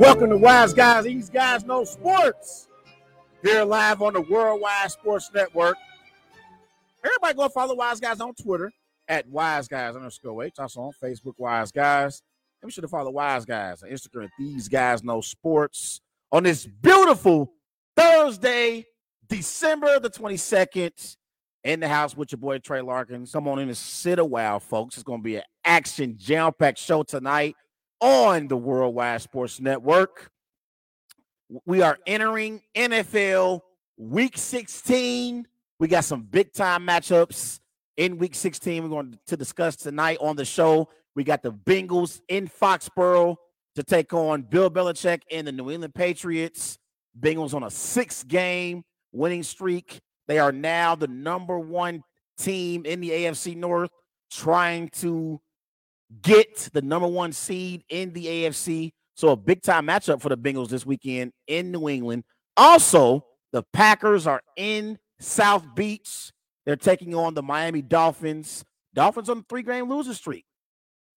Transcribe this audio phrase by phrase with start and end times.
[0.00, 1.04] Welcome to Wise Guys.
[1.04, 2.68] These guys know sports.
[3.42, 5.76] Here live on the Worldwide Sports Network.
[7.04, 8.72] Everybody go follow Wise Guys on Twitter
[9.08, 10.54] at Wise Guys underscore H.
[10.58, 12.22] Also on Facebook, Wise Guys.
[12.62, 14.30] And be sure to follow Wise Guys on Instagram.
[14.38, 16.00] These guys know sports
[16.32, 17.52] on this beautiful
[17.94, 18.86] Thursday,
[19.28, 21.16] December the 22nd.
[21.62, 23.26] In the house with your boy Trey Larkin.
[23.26, 24.94] Come on in and sit a while, folks.
[24.94, 27.54] It's going to be an action jam packed show tonight
[28.00, 30.30] on the Worldwide Sports Network.
[31.64, 33.60] We are entering NFL
[33.96, 35.46] Week 16.
[35.78, 37.60] We got some big time matchups
[37.96, 38.82] in Week 16.
[38.82, 40.88] We're going to discuss tonight on the show.
[41.14, 43.36] We got the Bengals in Foxborough
[43.74, 46.78] to take on Bill Belichick and the New England Patriots.
[47.18, 50.00] Bengals on a six game winning streak.
[50.28, 52.04] They are now the number one
[52.38, 53.90] team in the AFC North,
[54.30, 55.40] trying to
[56.22, 58.92] get the number one seed in the AFC.
[59.14, 62.24] So a big time matchup for the Bengals this weekend in New England.
[62.56, 66.32] Also, the Packers are in South Beach.
[66.64, 68.64] They're taking on the Miami Dolphins.
[68.94, 70.44] Dolphins on a three game loser streak.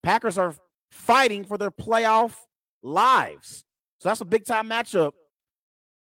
[0.04, 0.56] Packers are
[0.92, 2.36] fighting for their playoff
[2.82, 3.64] lives.
[4.00, 5.14] So that's a big time matchup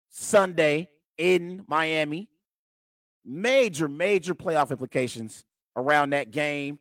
[0.09, 0.89] Sunday
[1.19, 2.29] in Miami.
[3.25, 5.45] Major, major playoff implications
[5.77, 6.79] around that game.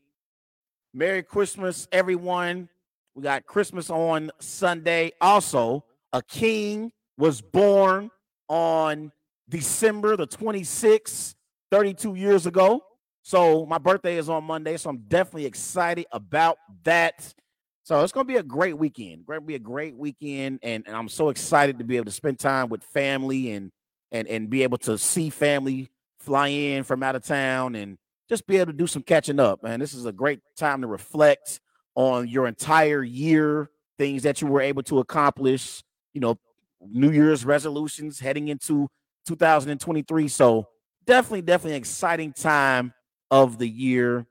[0.93, 2.67] Merry Christmas, everyone.
[3.13, 5.11] We got Christmas on Sunday.
[5.21, 5.83] Also,
[6.13, 8.09] a king was born
[8.47, 9.11] on
[9.47, 11.35] December the 26th,
[11.69, 12.81] 32 years ago.
[13.21, 17.35] So my birthday is on Monday, so I'm definitely excited about that.
[17.83, 19.25] So it's gonna be a great weekend.
[19.31, 22.39] To be a great weekend, and, and I'm so excited to be able to spend
[22.39, 23.71] time with family and
[24.11, 25.89] and and be able to see family
[26.19, 27.97] fly in from out of town and
[28.29, 29.79] just be able to do some catching up, man.
[29.79, 31.59] This is a great time to reflect
[31.95, 36.37] on your entire year, things that you were able to accomplish, you know,
[36.81, 38.87] New Year's resolutions heading into
[39.27, 40.27] 2023.
[40.27, 40.67] So
[41.05, 42.93] definitely, definitely exciting time
[43.31, 44.25] of the year.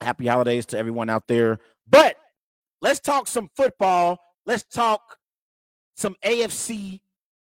[0.00, 1.58] Happy holidays to everyone out there.
[1.88, 2.16] But
[2.82, 4.18] let's talk some football.
[4.44, 5.00] Let's talk
[5.96, 7.00] some AFC.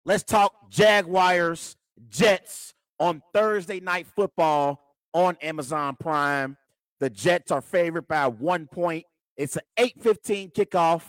[0.05, 1.77] Let's talk Jaguars,
[2.09, 4.86] Jets on Thursday night football
[5.16, 6.59] on Amazon Prime.
[7.00, 9.06] The Jets are favored by one point.
[9.38, 11.03] It's an 8:15 kickoff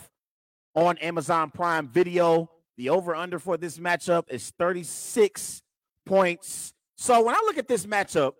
[0.73, 2.49] on Amazon Prime Video.
[2.77, 5.61] The over/under for this matchup is 36
[6.05, 6.73] points.
[6.95, 8.35] So when I look at this matchup,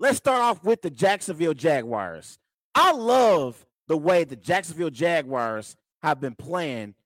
[0.00, 2.40] let's start off with the Jacksonville Jaguars.
[2.74, 6.96] I love the way the Jacksonville Jaguars have been playing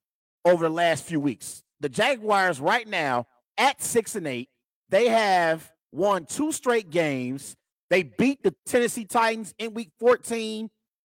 [0.47, 1.62] over the last few weeks.
[1.81, 3.26] The Jaguars right now
[3.59, 4.49] at six and eight,
[4.88, 7.56] they have won two straight games.
[7.91, 10.69] They beat the Tennessee Titans in week 14,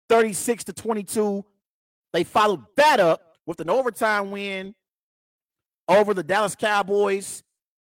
[0.08, 1.44] 36 to 22.
[2.12, 4.74] They followed that up with an overtime win
[5.88, 7.42] over the Dallas Cowboys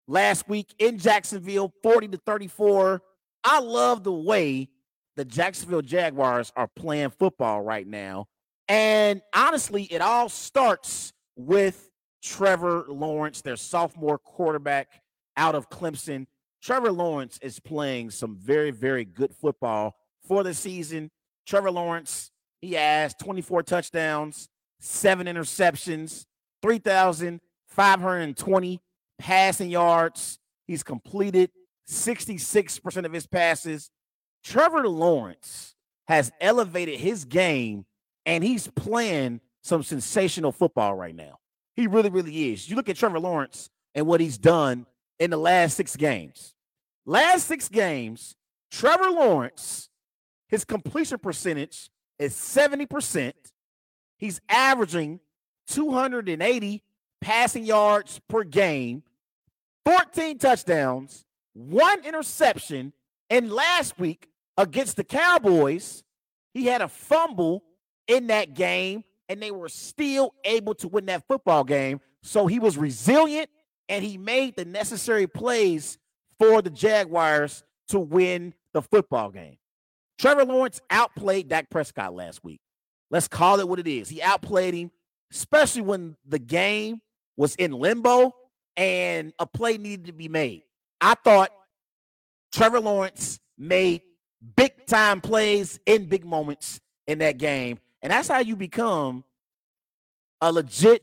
[0.08, 3.00] last week in Jacksonville, 40 to 34.
[3.44, 4.68] I love the way
[5.16, 8.26] the Jacksonville Jaguars are playing football right now.
[8.68, 11.90] And honestly, it all starts with
[12.22, 14.88] Trevor Lawrence, their sophomore quarterback
[15.36, 16.26] out of Clemson.
[16.62, 21.10] Trevor Lawrence is playing some very, very good football for the season.
[21.46, 24.48] Trevor Lawrence, he has 24 touchdowns,
[24.78, 26.26] seven interceptions,
[26.62, 28.80] 3,520
[29.18, 30.38] passing yards.
[30.66, 31.50] He's completed
[31.88, 33.90] 66% of his passes.
[34.44, 35.74] Trevor Lawrence
[36.08, 37.86] has elevated his game
[38.26, 41.38] and he's playing some sensational football right now.
[41.74, 42.68] He really, really is.
[42.68, 44.86] You look at Trevor Lawrence and what he's done
[45.18, 46.54] in the last six games.
[47.06, 48.36] Last six games,
[48.70, 49.88] Trevor Lawrence,
[50.48, 53.32] his completion percentage is 70%.
[54.18, 55.20] He's averaging
[55.68, 56.82] 280
[57.20, 59.02] passing yards per game,
[59.84, 61.24] 14 touchdowns,
[61.54, 62.92] one interception.
[63.28, 66.02] And last week against the Cowboys,
[66.52, 67.62] he had a fumble
[68.06, 72.00] in that game and they were still able to win that football game.
[72.22, 73.48] So he was resilient
[73.88, 75.98] and he made the necessary plays
[76.40, 79.58] for the Jaguars to win the football game.
[80.18, 82.60] Trevor Lawrence outplayed Dak Prescott last week.
[83.10, 84.08] Let's call it what it is.
[84.08, 84.90] He outplayed him,
[85.32, 87.00] especially when the game
[87.36, 88.34] was in limbo
[88.76, 90.62] and a play needed to be made.
[91.00, 91.50] I thought
[92.52, 94.02] Trevor Lawrence made
[94.56, 97.78] big time plays in big moments in that game.
[98.02, 99.24] And that's how you become
[100.40, 101.02] a legit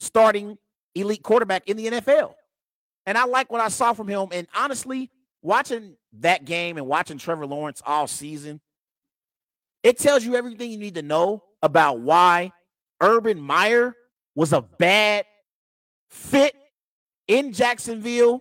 [0.00, 0.56] starting
[0.94, 2.34] elite quarterback in the NFL.
[3.08, 4.28] And I like what I saw from him.
[4.32, 5.10] And honestly,
[5.40, 8.60] watching that game and watching Trevor Lawrence all season,
[9.82, 12.52] it tells you everything you need to know about why
[13.00, 13.96] Urban Meyer
[14.34, 15.24] was a bad
[16.10, 16.54] fit
[17.28, 18.40] in Jacksonville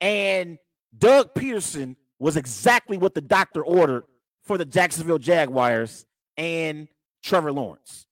[0.00, 0.58] and
[0.98, 4.02] Doug Pederson was exactly what the doctor ordered
[4.42, 6.04] for the Jacksonville Jaguars
[6.36, 6.88] and
[7.22, 8.06] Trevor Lawrence.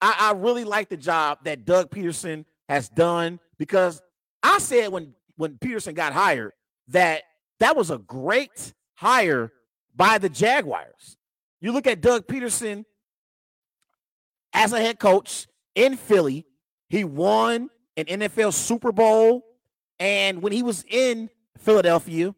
[0.00, 4.00] I, I really like the job that Doug Pederson has done because
[4.42, 6.52] I said when when Pederson got hired
[6.88, 7.22] that
[7.60, 9.52] that was a great hire
[9.94, 11.16] by the Jaguars.
[11.60, 12.84] You look at Doug Pederson
[14.52, 16.46] as a head coach in Philly,
[16.88, 19.44] he won an NFL Super Bowl.
[19.98, 22.34] And when he was in Philadelphia,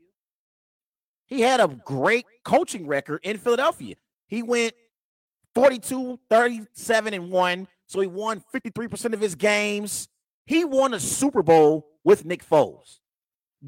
[1.26, 3.96] he had a great coaching record in Philadelphia.
[4.28, 4.74] He went
[5.54, 7.68] 42, 37, and 1.
[7.86, 10.08] So he won 53% of his games.
[10.46, 13.00] He won a Super Bowl with Nick Foles.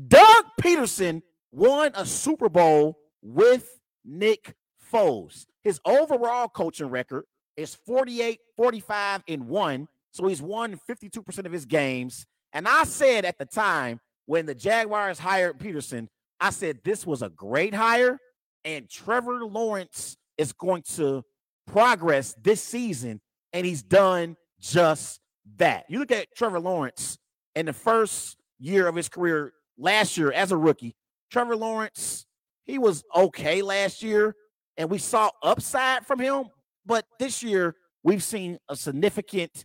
[0.08, 1.20] Doug Pederson
[1.52, 4.54] won a Super Bowl with Nick
[4.90, 5.44] Foles.
[5.62, 7.24] His overall coaching record
[7.58, 9.88] is 48, 45, and 1.
[10.12, 12.24] So he's won 52% of his games.
[12.54, 16.08] And I said at the time when the Jaguars hired Pederson,
[16.40, 18.18] I said this was a great hire,
[18.64, 21.24] and Trevor Lawrence is going to
[21.66, 23.20] progress this season,
[23.52, 25.20] and he's done just
[25.58, 25.84] that.
[25.90, 27.18] You look at Trevor Lawrence
[27.54, 30.94] in the first year of his career last year as a rookie.
[31.30, 32.26] Trevor Lawrence,
[32.64, 34.36] he was okay last year,
[34.76, 36.46] and we saw upside from him.
[36.86, 39.64] But this year, we've seen a significant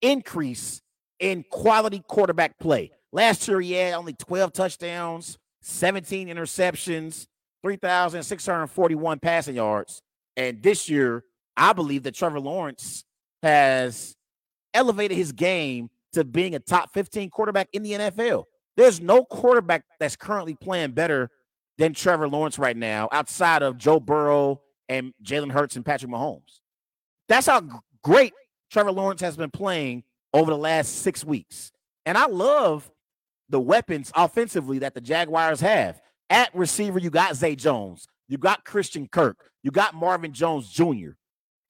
[0.00, 0.82] increase
[1.18, 2.90] in quality quarterback play.
[3.12, 7.26] Last year, he had only 12 touchdowns, 17 interceptions,
[7.62, 10.02] 3,641 passing yards.
[10.36, 11.24] And this year,
[11.56, 13.04] I believe that Trevor Lawrence
[13.42, 14.16] has
[14.74, 18.44] elevated his game to being a top 15 quarterback in the NFL.
[18.76, 21.30] There's no quarterback that's currently playing better
[21.78, 26.60] than Trevor Lawrence right now outside of Joe Burrow and Jalen Hurts and Patrick Mahomes.
[27.28, 28.32] That's how great
[28.70, 31.72] Trevor Lawrence has been playing over the last six weeks.
[32.06, 32.90] And I love
[33.48, 36.00] the weapons offensively that the Jaguars have.
[36.30, 41.10] At receiver, you got Zay Jones, you got Christian Kirk, you got Marvin Jones Jr.,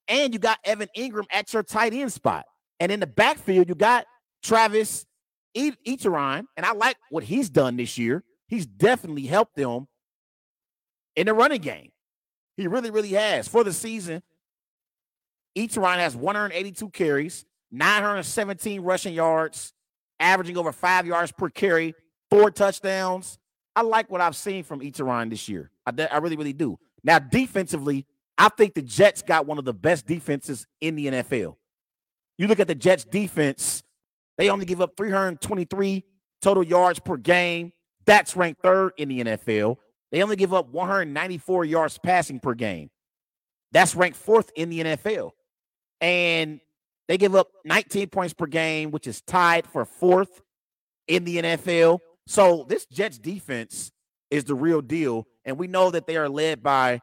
[0.09, 2.44] and you got Evan Engram at your tight end spot.
[2.79, 4.06] And in the backfield, you got
[4.43, 5.06] Travis
[5.55, 8.25] Etienne, and I like what he's done this year.
[8.47, 9.87] He's definitely helped them
[11.17, 11.91] in the running game.
[12.56, 13.49] He really, really has.
[13.49, 14.23] For the season,
[15.56, 19.73] Etienne has 182 carries, 917 rushing yards,
[20.21, 21.94] averaging over five yards per carry,
[22.31, 23.39] four touchdowns.
[23.75, 25.71] I like what I've seen from Etienne this year.
[25.87, 26.79] I, I really, really do.
[27.03, 28.06] Now, defensively,
[28.37, 31.56] I think the Jets got one of the best defenses in the NFL.
[32.39, 33.83] You look at the Jets defense,
[34.38, 36.05] they only give up 323
[36.41, 37.72] total yards per game.
[38.06, 39.77] That's ranked third in the NFL.
[40.10, 42.91] They only give up 194 yards passing per game.
[43.72, 45.31] That's ranked fourth in the NFL.
[46.01, 46.60] And
[47.08, 50.43] they give up 19 points per game, which is tied for fourth
[51.08, 52.01] in the NFL.
[52.27, 53.91] So this Jets defense
[54.31, 55.27] is the real deal.
[55.44, 57.01] And we know that they are led by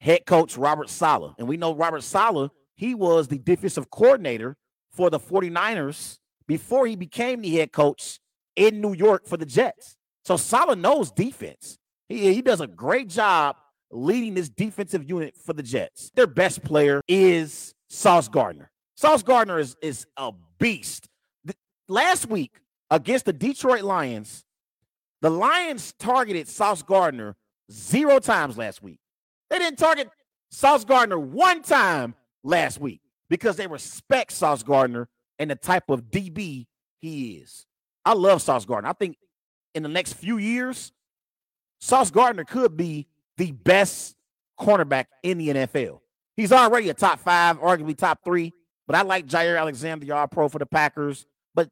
[0.00, 1.34] head coach Robert Saleh.
[1.38, 4.56] And we know Robert Saleh, he was the defensive coordinator
[4.94, 8.20] for the 49ers before he became the head coach
[8.56, 9.96] in New York for the Jets.
[10.24, 11.78] So Saleh knows defense.
[12.08, 13.56] He, he does a great job
[13.90, 16.10] leading this defensive unit for the Jets.
[16.14, 18.70] Their best player is Sauce Gardner.
[18.96, 21.08] Sauce Gardner is, is a beast.
[21.44, 21.54] The,
[21.88, 22.60] last week
[22.90, 24.44] against the Detroit Lions,
[25.20, 27.34] the Lions targeted Sauce Gardner
[27.70, 28.98] zero times last week.
[29.50, 30.08] They didn't target
[30.50, 36.04] Sauce Gardner one time last week because they respect Sauce Gardner and the type of
[36.04, 36.66] DB
[37.00, 37.66] he is.
[38.04, 38.90] I love Sauce Gardner.
[38.90, 39.16] I think
[39.74, 40.92] in the next few years,
[41.80, 44.14] Sauce Gardner could be the best
[44.58, 46.00] cornerback in the NFL.
[46.36, 48.52] He's already a top five, arguably top three,
[48.86, 51.26] but I like Jaire Alexander, the all pro for the Packers.
[51.54, 51.68] But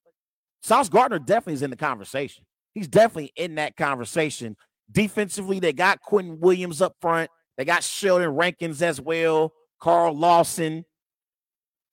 [0.62, 2.44] Sauce Gardner definitely is in the conversation.
[2.74, 4.56] He's definitely in that conversation.
[4.90, 7.30] Defensively, they got Quinnen Williams up front.
[7.56, 10.84] They got Sheldon Rankins as well, Carl Lawson.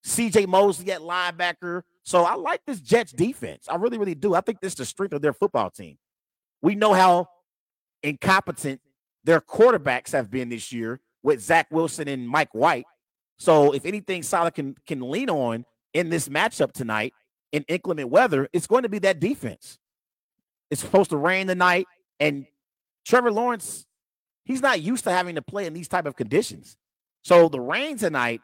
[0.06, 1.84] CJ Mosley at linebacker.
[2.04, 3.68] So I like this Jets defense.
[3.70, 4.34] I really, really do.
[4.34, 5.98] I think this is the strength of their football team.
[6.62, 7.28] We know how
[8.04, 8.82] incompetent
[9.24, 12.86] their quarterbacks have been this year with Zach Wilson and Mike White.
[13.38, 17.14] So if anything Saleh can can lean on in this matchup tonight
[17.52, 19.80] in inclement weather, it's going to be that defense.
[20.70, 21.88] It's supposed to rain tonight,
[22.20, 22.46] and
[23.06, 23.86] Trevor Lawrence,
[24.46, 26.78] he's not used to having to play in these type of conditions.
[27.24, 28.42] So the rain tonight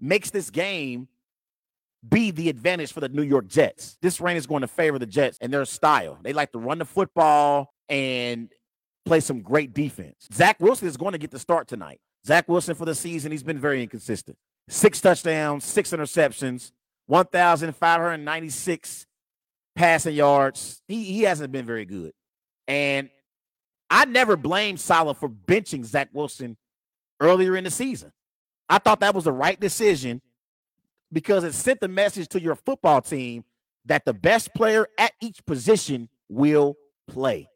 [0.00, 1.08] makes this game
[2.08, 3.98] be the advantage for the New York Jets.
[4.00, 6.18] This rain is going to favor the Jets and their style.
[6.22, 8.48] They like to run the football and
[9.04, 10.28] play some great defense.
[10.32, 12.00] Zach Wilson is going to get the start tonight.
[12.26, 14.36] Zach Wilson for the season, he's been very inconsistent.
[14.68, 16.72] Six touchdowns, six interceptions,
[17.06, 19.06] 1,596
[19.74, 20.82] passing yards.
[20.86, 22.12] He, he hasn't been very good.
[22.68, 23.10] And
[23.90, 26.56] I never blamed Saleh for benching Zach Wilson
[27.18, 28.12] earlier in the season.
[28.70, 30.22] I thought that was the right decision
[31.12, 33.44] because it sent the message to your football team
[33.86, 36.76] that the best player at each position will
[37.08, 37.48] play.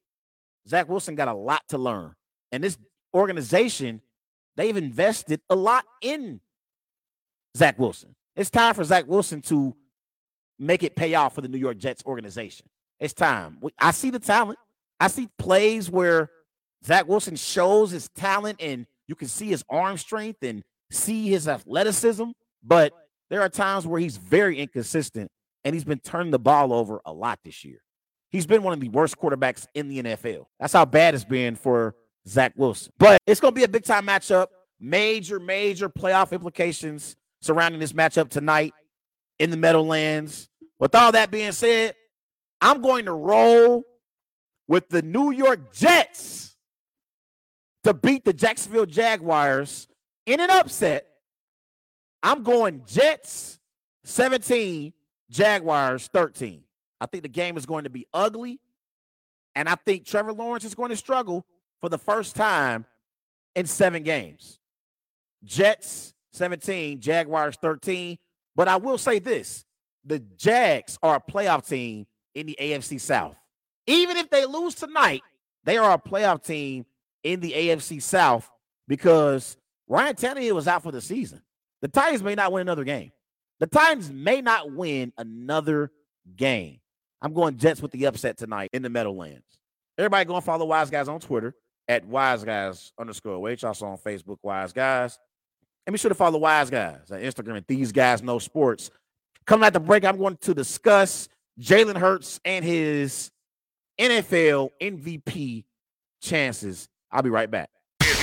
[0.69, 2.15] Zach Wilson got a lot to learn.
[2.51, 2.77] And this
[3.15, 4.01] organization,
[4.57, 6.41] they've invested a lot in
[7.57, 8.17] Zach Wilson.
[8.35, 9.77] It's time for Zach Wilson to
[10.59, 12.67] make it pay off for the New York Jets organization.
[12.99, 13.59] It's time.
[13.79, 14.59] I see the talent.
[14.99, 16.31] I see plays where
[16.85, 21.49] Zach Wilson shows his talent and you can see his arm strength and see his
[21.49, 22.31] athleticism,
[22.63, 22.93] but
[23.31, 25.31] there are times where he's very inconsistent
[25.65, 27.79] and he's been turning the ball over a lot this year.
[28.31, 30.47] He's been one of the worst quarterbacks in the NFL.
[30.59, 31.95] That's how bad it's been for
[32.27, 32.93] Zach Wilson.
[32.99, 34.49] But it's going to be a big time matchup.
[34.81, 38.75] Major, major playoff implications surrounding this matchup tonight
[39.39, 40.49] in the Meadowlands.
[40.79, 41.95] With all that being said,
[42.61, 43.85] I'm going to roll
[44.67, 46.57] with the New York Jets
[47.85, 49.87] to beat the Jacksonville Jaguars
[50.27, 51.07] in an upset.
[52.23, 53.59] I'm going Jets
[54.05, 54.93] 17,
[55.31, 56.63] Jaguars 13.
[57.01, 58.61] I think the game is going to be ugly.
[59.55, 61.45] And I think Trevor Lawrence is going to struggle
[61.81, 62.87] for the first time
[63.55, 64.59] in seven games.
[65.45, 68.19] Jets 17, Jaguars 13.
[68.57, 69.65] But I will say this
[70.05, 73.37] the Jags are a playoff team in the AFC South.
[73.87, 75.23] Even if they lose tonight,
[75.65, 76.87] they are a playoff team
[77.23, 78.51] in the AFC South
[78.89, 79.57] because
[79.89, 81.43] Ryan Tannehill was out for the season.
[81.83, 83.13] The Titans may not win another game.
[83.61, 85.93] The Titans may not win another
[86.37, 86.81] game.
[87.21, 89.45] I'm going Jets with the upset tonight in the Meadowlands.
[89.97, 91.55] Everybody go and follow Wise Guys on Twitter
[91.89, 93.65] at Wise Guys underscore H.
[93.65, 95.19] Also on Facebook, Wise Guys.
[95.87, 98.91] And be sure to follow Wise Guys on Instagram These Guys Know Sports.
[99.47, 101.29] Coming at the break, I'm going to discuss
[101.61, 103.31] Jalen Hurts and his
[104.01, 105.65] NFL MVP
[106.23, 106.89] chances.
[107.11, 107.71] I'll be right back.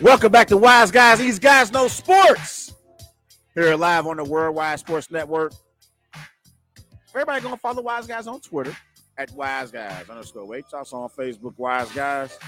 [0.00, 1.18] Welcome back to Wise Guys.
[1.18, 2.74] These guys know sports.
[3.54, 5.52] Here live on the Worldwide Sports Network.
[7.10, 8.74] Everybody gonna follow Wise Guys on Twitter
[9.18, 10.64] at Wise Guys underscore Wait.
[10.72, 12.38] Also on Facebook, Wise Guys.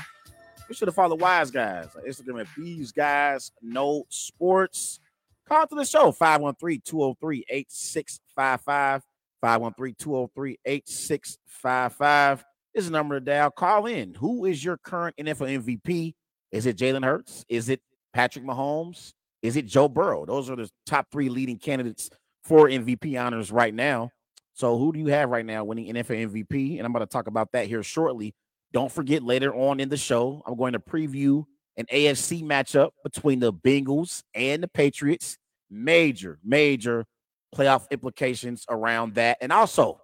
[0.66, 5.00] Be sure to follow Wise Guys on Instagram at These Guys Know Sports.
[5.46, 9.02] Call to the show 513-203-8655.
[9.44, 13.50] 513-203-8655 is the number to dial.
[13.50, 14.14] Call in.
[14.14, 16.14] Who is your current NFL MVP?
[16.54, 17.44] Is it Jalen Hurts?
[17.49, 17.80] Is it
[18.12, 19.12] Patrick Mahomes?
[19.42, 20.25] Is it Joe Burrow?
[20.25, 22.08] Those are the top three leading candidates
[22.44, 24.11] for MVP honors right now.
[24.54, 26.78] So who do you have right now winning NFL MVP?
[26.78, 28.34] And I'm going to talk about that here shortly.
[28.73, 31.44] Don't forget later on in the show, I'm going to preview
[31.76, 35.37] an AFC matchup between the Bengals and the Patriots.
[35.68, 37.04] Major, major
[37.52, 39.38] playoff implications around that.
[39.40, 40.00] And also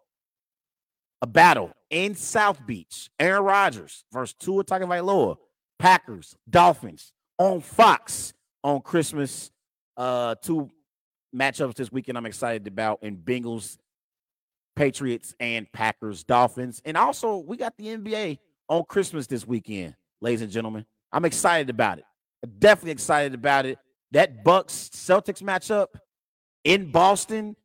[1.23, 3.09] a battle in South Beach.
[3.21, 5.37] Aaron Rodgers versus Tua Tagovailoa.
[5.81, 9.51] Packers, Dolphins on Fox on Christmas.
[9.97, 10.71] Uh, two
[11.35, 13.79] matchups this weekend I'm excited about in Bengals,
[14.77, 16.83] Patriots, and Packers, Dolphins.
[16.85, 20.85] And also, we got the NBA on Christmas this weekend, ladies and gentlemen.
[21.13, 22.05] I'm excited about it.
[22.59, 23.79] Definitely excited about it.
[24.13, 25.87] That Bucks Celtics matchup
[26.63, 27.57] in Boston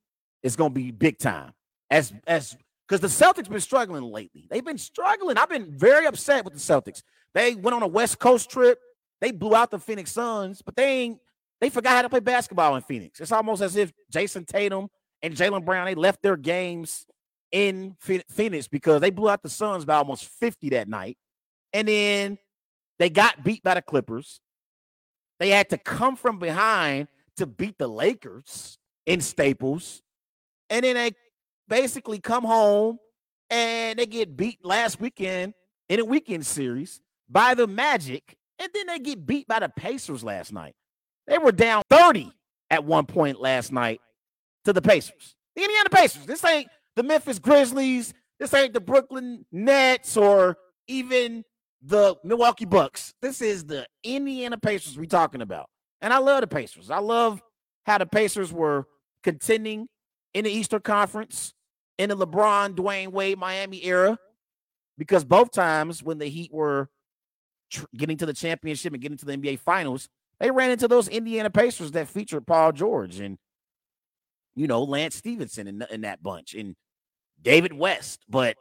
[0.41, 1.51] is going to be big time.
[1.91, 2.55] As as
[2.87, 4.47] because the Celtics been struggling lately.
[4.49, 5.37] They've been struggling.
[5.37, 7.01] I've been very upset with the Celtics.
[7.35, 8.79] They went on a West Coast trip.
[9.21, 11.19] They blew out the Phoenix Suns, but they ain't
[11.61, 13.19] they forgot how to play basketball in Phoenix.
[13.19, 14.87] It's almost as if Jayson Tatum
[15.21, 17.05] and Jaylen Brown they left their games
[17.51, 21.17] in Phoenix because they blew out the Suns by almost 50 that night.
[21.73, 22.37] And then
[22.99, 24.39] they got beat by the Clippers.
[25.39, 30.01] They had to come from behind to beat the Lakers in Staples.
[30.69, 31.11] And then they
[31.67, 32.97] basically come home
[33.49, 35.53] and they get beat last weekend
[35.89, 38.37] in a weekend series by the Magic.
[38.59, 40.73] And then they get beat by the Pacers last night.
[41.27, 42.31] They were down 30
[42.69, 43.99] at one point last night
[44.63, 45.35] to the Pacers.
[45.55, 46.25] The Indiana Pacers.
[46.25, 48.13] This ain't the Memphis Grizzlies.
[48.39, 51.43] This ain't the Brooklyn Nets or even
[51.81, 53.13] the Milwaukee Bucks.
[53.21, 55.67] This is the Indiana Pacers we're talking about.
[56.01, 56.89] And I love the Pacers.
[56.89, 57.41] I love
[57.85, 58.85] how the Pacers were
[59.23, 59.87] contending
[60.33, 61.53] in the Eastern Conference
[61.97, 64.17] in the LeBron, Dwyane Wade, Miami era,
[64.97, 66.89] because both times when the Heat were
[67.71, 71.07] tr- getting to the championship and getting to the NBA Finals, they ran into those
[71.07, 73.37] Indiana Pacers that featured Paul George and
[74.55, 76.75] you know Lance Stephenson in, in that bunch and
[77.41, 78.55] David West, but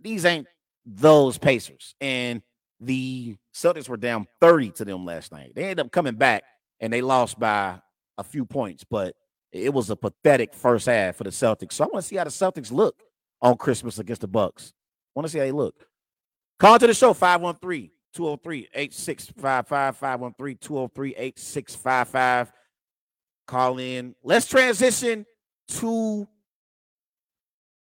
[0.00, 0.46] these ain't
[0.86, 1.94] those Pacers.
[2.00, 2.42] And
[2.80, 5.52] the Celtics were down 30 to them last night.
[5.54, 6.44] They ended up coming back
[6.80, 7.80] and they lost by
[8.18, 9.14] a few points, but
[9.52, 11.74] it was a pathetic first half for the Celtics.
[11.74, 13.02] So I want to see how the Celtics look
[13.42, 14.72] on Christmas against the Bucks.
[15.14, 15.74] I want to see how they look.
[16.58, 22.52] Call to the show 513 203 8655 513 203 8655.
[23.46, 24.14] Call in.
[24.22, 25.26] Let's transition
[25.68, 26.28] to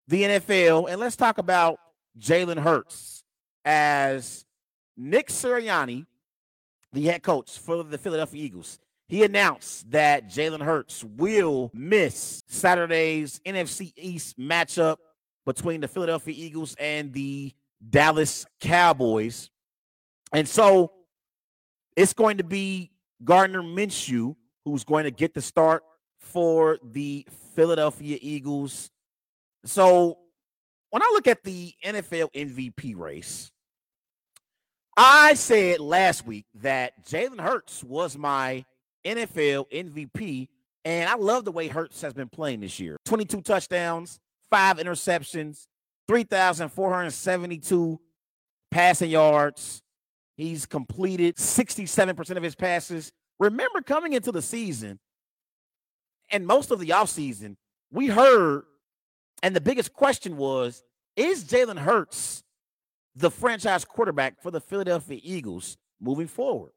[0.08, 1.78] the NFL and let's talk about
[2.18, 3.22] Jalen Hurts
[3.64, 4.44] as
[4.96, 6.06] Nick Sirianni,
[6.92, 13.40] the head coach for the Philadelphia Eagles, he announced that Jalen Hurts will miss Saturday's
[13.44, 14.98] NFC East matchup
[15.44, 17.52] between the Philadelphia Eagles and the
[17.88, 19.50] Dallas Cowboys.
[20.32, 20.92] And so
[21.96, 22.90] it's going to be
[23.24, 25.82] Gardner Minshew who's going to get the start
[26.18, 28.90] for the Philadelphia Eagles.
[29.64, 30.18] So
[30.90, 33.50] when I look at the NFL MVP race,
[34.96, 38.64] I said last week that Jalen Hurts was my
[39.04, 40.48] NFL MVP.
[40.84, 44.18] And I love the way Hurts has been playing this year 22 touchdowns,
[44.50, 45.66] five interceptions,
[46.08, 48.00] 3,472
[48.70, 49.82] passing yards.
[50.40, 53.12] He's completed 67% of his passes.
[53.38, 54.98] Remember, coming into the season
[56.30, 57.56] and most of the offseason,
[57.92, 58.62] we heard,
[59.42, 60.82] and the biggest question was
[61.14, 62.42] is Jalen Hurts
[63.14, 66.72] the franchise quarterback for the Philadelphia Eagles moving forward?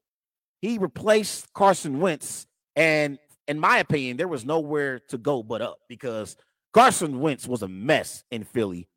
[0.61, 2.45] He replaced Carson Wentz,
[2.75, 6.35] and in my opinion, there was nowhere to go but up because
[6.73, 8.89] Carson Wentz was a mess in Philly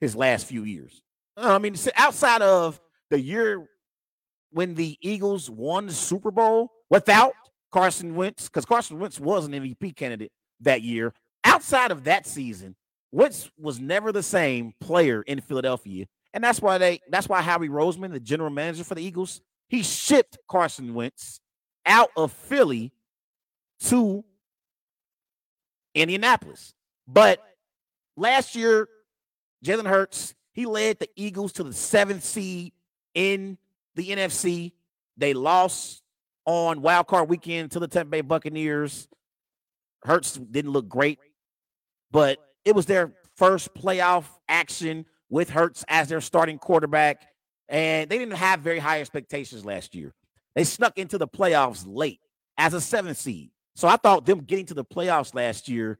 [0.00, 1.02] his last few years.
[1.36, 3.66] Uh, I mean, outside of the year
[4.50, 7.32] when the Eagles won the Super Bowl without
[7.70, 11.14] Carson Wentz, because Carson Wentz was an MVP candidate that year.
[11.44, 12.74] Outside of that season,
[13.12, 16.06] Wentz was never the same player in Philadelphia.
[16.32, 19.82] And that's why they that's why Howie Roseman, the general manager for the Eagles, he
[19.82, 21.40] shipped Carson Wentz
[21.86, 22.92] out of Philly
[23.86, 24.24] to
[25.94, 26.74] Indianapolis.
[27.08, 27.40] But
[28.16, 28.88] last year,
[29.64, 32.72] Jalen Hurts, he led the Eagles to the seventh seed
[33.14, 33.58] in
[34.00, 34.72] the NFC.
[35.16, 36.02] They lost
[36.46, 39.06] on wild card weekend to the Tampa Bay Buccaneers.
[40.02, 41.18] Hurts didn't look great,
[42.10, 47.26] but it was their first playoff action with Hurts as their starting quarterback,
[47.68, 50.14] and they didn't have very high expectations last year.
[50.54, 52.20] They snuck into the playoffs late
[52.56, 53.50] as a seventh seed.
[53.76, 55.98] So I thought them getting to the playoffs last year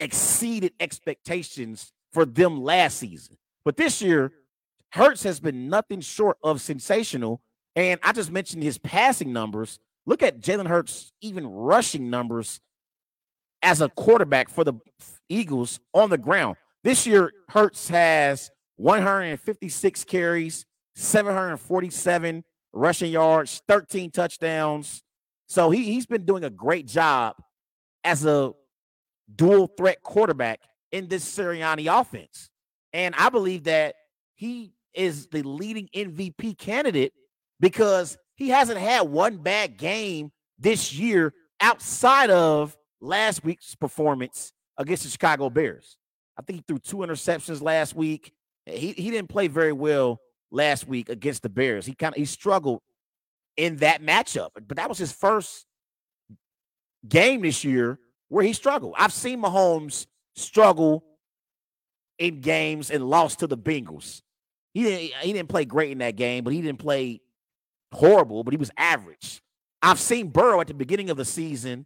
[0.00, 3.36] exceeded expectations for them last season.
[3.64, 4.32] But this year,
[4.92, 7.40] Hurts has been nothing short of sensational.
[7.76, 9.78] And I just mentioned his passing numbers.
[10.06, 12.60] Look at Jalen Hurts' even rushing numbers
[13.62, 14.74] as a quarterback for the
[15.28, 16.56] Eagles on the ground.
[16.82, 25.02] This year, Hurts has 156 carries, 747 rushing yards, 13 touchdowns.
[25.46, 27.36] So he, he's been doing a great job
[28.04, 28.52] as a
[29.34, 30.60] dual threat quarterback
[30.92, 32.50] in this Sirianni offense.
[32.92, 33.94] And I believe that
[34.34, 37.12] he is the leading MVP candidate
[37.60, 45.04] because he hasn't had one bad game this year outside of last week's performance against
[45.04, 45.96] the Chicago Bears.
[46.36, 48.32] I think he threw two interceptions last week.
[48.66, 51.86] He, he didn't play very well last week against the Bears.
[51.86, 52.80] He kind of he struggled
[53.56, 55.66] in that matchup, but that was his first
[57.08, 58.94] game this year where he struggled.
[58.96, 60.06] I've seen Mahomes
[60.36, 61.04] struggle
[62.18, 64.22] in games and lost to the Bengals.
[64.78, 67.20] He didn't he didn't play great in that game, but he didn't play
[67.92, 69.42] horrible, but he was average.
[69.82, 71.84] I've seen Burrow at the beginning of the season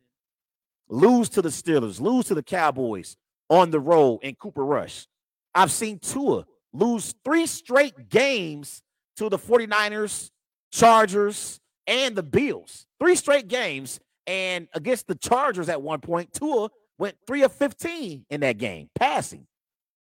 [0.91, 3.17] lose to the Steelers, lose to the Cowboys
[3.49, 5.07] on the road in Cooper Rush.
[5.55, 8.83] I've seen Tua lose three straight games
[9.17, 10.31] to the 49ers,
[10.71, 12.85] Chargers, and the Bills.
[13.01, 14.01] Three straight games.
[14.27, 18.91] And against the Chargers at one point, Tua went three of 15 in that game,
[18.95, 19.47] passing.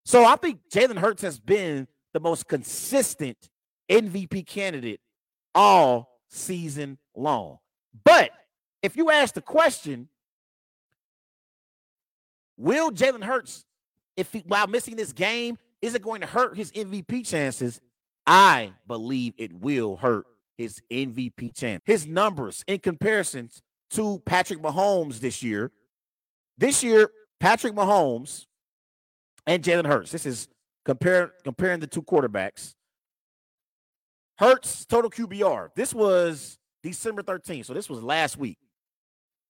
[0.05, 3.37] So I think Jalen Hurts has been the most consistent
[3.89, 4.99] MVP candidate
[5.55, 7.57] all season long.
[8.03, 8.31] But
[8.81, 10.09] if you ask the question,
[12.57, 13.65] will Jalen Hurts,
[14.15, 17.79] if he, while missing this game, is it going to hurt his MVP chances?
[18.27, 20.25] I believe it will hurt
[20.57, 21.81] his MVP chance.
[21.85, 25.71] His numbers in comparisons to Patrick Mahomes this year.
[26.57, 28.45] This year, Patrick Mahomes
[29.47, 30.11] and Jalen Hurts.
[30.11, 30.47] This is
[30.89, 32.73] compare, comparing the two quarterbacks.
[34.39, 35.69] Hurts total QBR.
[35.75, 37.67] This was December 13th.
[37.67, 38.57] So this was last week.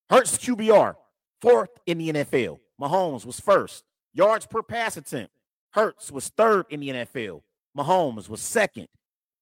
[0.09, 0.95] Hurts QBR,
[1.41, 2.59] fourth in the NFL.
[2.81, 3.85] Mahomes was first.
[4.13, 5.31] Yards per pass attempt.
[5.71, 7.41] Hurts was third in the NFL.
[7.77, 8.87] Mahomes was second.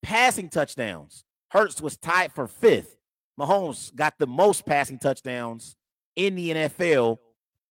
[0.00, 1.24] Passing touchdowns.
[1.50, 2.96] Hurts was tied for fifth.
[3.40, 5.74] Mahomes got the most passing touchdowns
[6.14, 7.18] in the NFL.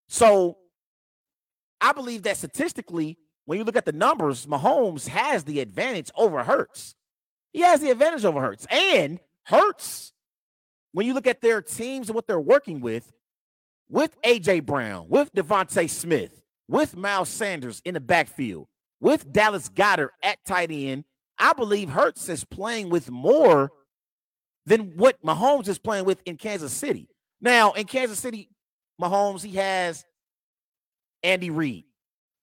[0.09, 0.57] So
[1.79, 6.43] I believe that statistically, when you look at the numbers, Mahomes has the advantage over
[6.43, 6.95] Hurts.
[7.53, 8.67] He has the advantage over Hurts.
[8.69, 10.11] And Hurts,
[10.91, 13.09] when you look at their teams and what they're working with,
[13.89, 14.59] with A.J.
[14.59, 18.67] Brown, with DeVonta Smith, with Miles Sanders in the backfield,
[18.99, 21.05] with Dallas Goedert at tight end,
[21.39, 23.71] I believe Hurts is playing with more
[24.65, 27.07] than what Mahomes is playing with in Kansas City.
[27.39, 28.49] Now, in Kansas City,
[29.01, 30.03] Mahomes, he has
[31.23, 31.85] Andy Reid,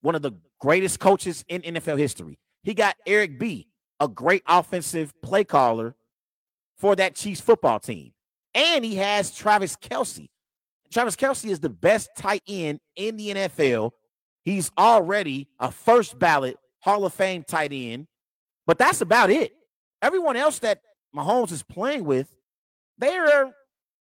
[0.01, 2.39] one of the greatest coaches in NFL history.
[2.63, 3.69] He got Eric B,
[4.01, 5.95] a great offensive play caller
[6.79, 8.13] for that Chiefs football team.
[8.55, 10.29] And he has Travis Kelce.
[10.93, 13.91] Travis Kelce is the best tight end in the NFL.
[14.45, 18.07] He's already a first ballot Hall of Fame tight end,
[18.67, 19.53] but that's about it.
[20.03, 20.81] Everyone else that
[21.17, 22.29] Mahomes is playing with,
[22.99, 23.55] they're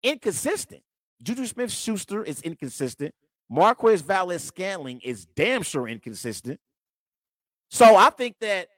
[0.01, 0.81] inconsistent.
[1.21, 3.13] Juju Smith Schuster is inconsistent.
[3.53, 6.59] Marquez Valdes-Scantling is damn sure inconsistent.
[7.69, 8.69] So I think that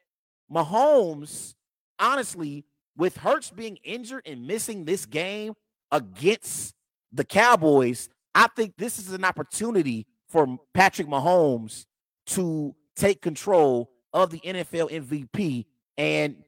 [0.52, 1.56] Mahomes,
[1.98, 2.66] honestly,
[2.98, 5.54] with Hurts being injured and missing this game
[5.94, 6.76] against
[7.14, 11.86] the Cowboys, I think this is an opportunity for Patrick Mahomes
[12.28, 16.44] to take control of the NFL MVP and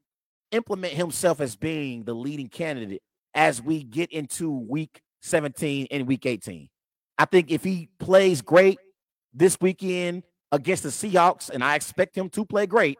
[0.52, 6.26] implement himself as being the leading candidate as we get into week 17 and week
[6.26, 6.68] 18.
[7.18, 8.80] I think if he plays great
[9.34, 12.98] this weekend against the Seahawks, and I expect him to play great,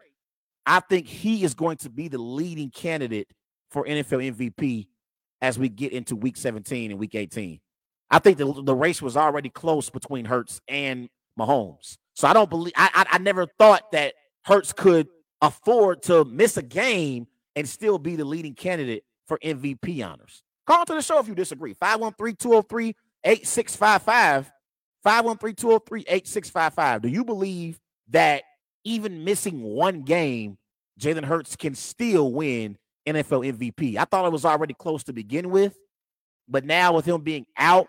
[0.66, 3.28] I think he is going to be the leading candidate
[3.70, 4.88] for NFL MVP
[5.40, 7.60] as we get into week 17 and week 18.
[8.10, 11.96] I think the, the race was already close between Hurts and Mahomes.
[12.14, 15.08] So I don't believe I, I, I never thought that Hurts could
[15.40, 20.42] afford to miss a game and still be the leading candidate for MVP honors.
[20.66, 21.74] Call to the show if you disagree.
[21.74, 24.52] 513 203 8655.
[25.04, 27.02] 513 203 8655.
[27.02, 27.78] Do you believe
[28.10, 28.42] that
[28.84, 30.58] even missing one game,
[31.00, 32.76] Jalen Hurts can still win
[33.06, 33.96] NFL MVP.
[33.96, 35.76] I thought it was already close to begin with,
[36.48, 37.86] but now with him being out,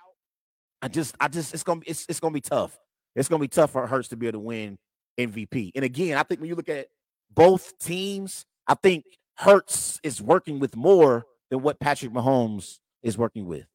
[0.81, 2.77] I just, I just, it's gonna, it's, it's gonna be tough.
[3.15, 4.77] It's gonna be tough for Hurts to be able to win
[5.17, 5.71] MVP.
[5.75, 6.87] And again, I think when you look at
[7.33, 9.03] both teams, I think
[9.35, 13.65] Hurts is working with more than what Patrick Mahomes is working with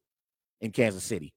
[0.61, 1.33] in Kansas City.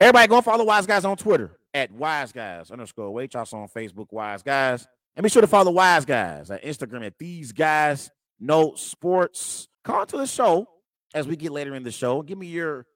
[0.00, 3.34] Everybody go follow Wise Guys on Twitter at Wise Guys underscore Wait.
[3.34, 4.86] Also on Facebook, Wise Guys.
[5.16, 9.66] And be sure to follow Wise Guys at Instagram at These Guys No Sports.
[9.82, 10.68] Call to the show
[11.14, 12.22] as we get later in the show.
[12.22, 12.86] Give me your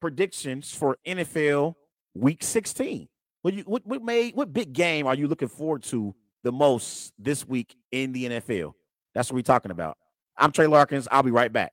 [0.00, 1.74] predictions for NFL
[2.14, 3.08] Week 16.
[3.42, 7.12] What you what, what made what big game are you looking forward to the most
[7.18, 8.74] this week in the NFL?
[9.14, 9.96] That's what we're talking about.
[10.36, 11.08] I'm Trey Larkins.
[11.10, 11.72] I'll be right back.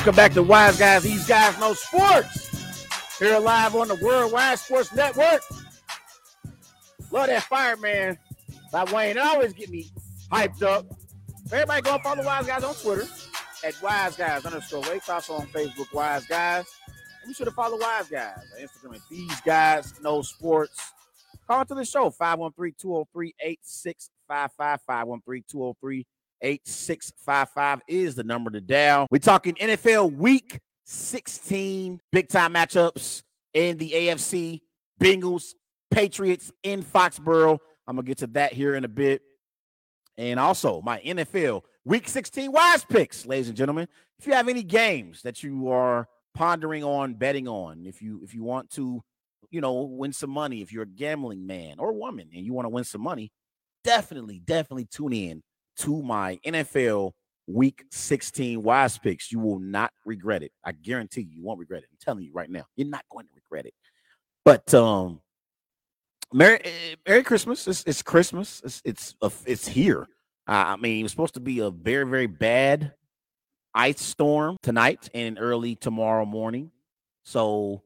[0.00, 1.02] Welcome back to Wise Guys.
[1.02, 3.18] These guys know sports.
[3.18, 5.42] Here live on the Worldwide Sports Network.
[7.10, 8.16] Love that fireman
[8.72, 9.18] by Wayne.
[9.18, 9.90] It always get me
[10.32, 10.86] hyped up.
[11.52, 13.06] Everybody go follow Wise Guys on Twitter
[13.62, 15.06] at Wise Guys underscore Wait.
[15.06, 16.64] Also on Facebook, Wise Guys.
[17.22, 20.94] And be sure to follow Wise Guys on Instagram at These Guys Know Sports.
[21.46, 26.06] Call to the show 513 203 8655 513 203
[26.42, 29.06] 8655 is the number to dial.
[29.10, 33.22] We're talking NFL week 16 big time matchups
[33.54, 34.60] in the AFC.
[35.00, 35.54] Bengals,
[35.90, 37.58] Patriots in Foxborough.
[37.86, 39.22] I'm going to get to that here in a bit.
[40.18, 43.88] And also my NFL week 16 wise picks, ladies and gentlemen.
[44.18, 48.34] If you have any games that you are pondering on betting on, if you if
[48.34, 49.02] you want to,
[49.50, 52.66] you know, win some money, if you're a gambling man or woman and you want
[52.66, 53.32] to win some money,
[53.82, 55.42] definitely, definitely tune in
[55.80, 57.12] to my NFL
[57.46, 59.32] Week 16 Wise Picks.
[59.32, 60.52] You will not regret it.
[60.64, 61.88] I guarantee you, you won't regret it.
[61.90, 63.74] I'm telling you right now, you're not going to regret it.
[64.44, 65.20] But um,
[66.32, 67.66] Merry eh, Merry Christmas!
[67.66, 68.60] It's, it's Christmas.
[68.64, 70.02] It's it's uh, it's here.
[70.46, 72.92] Uh, I mean, it's supposed to be a very very bad
[73.74, 76.70] ice storm tonight and early tomorrow morning.
[77.24, 77.82] So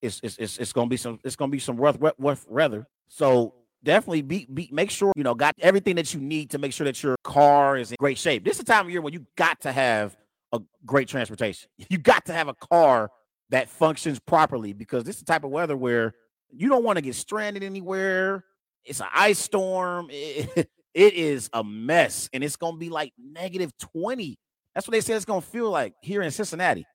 [0.00, 2.86] it's it's it's, it's gonna be some it's gonna be some rough, rough weather.
[3.08, 6.72] So definitely be, be make sure you know got everything that you need to make
[6.72, 8.44] sure that your car is in great shape.
[8.44, 10.16] This is the time of year when you got to have
[10.52, 11.68] a great transportation.
[11.88, 13.10] You got to have a car
[13.50, 16.14] that functions properly because this is the type of weather where
[16.50, 18.44] you don't want to get stranded anywhere.
[18.84, 20.08] It's an ice storm.
[20.10, 24.38] It, it is a mess, and it's gonna be like negative 20.
[24.74, 26.86] That's what they said it's gonna feel like here in Cincinnati.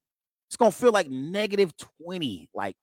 [0.50, 1.74] It's gonna feel like negative
[2.04, 2.50] 20.
[2.54, 2.76] Like,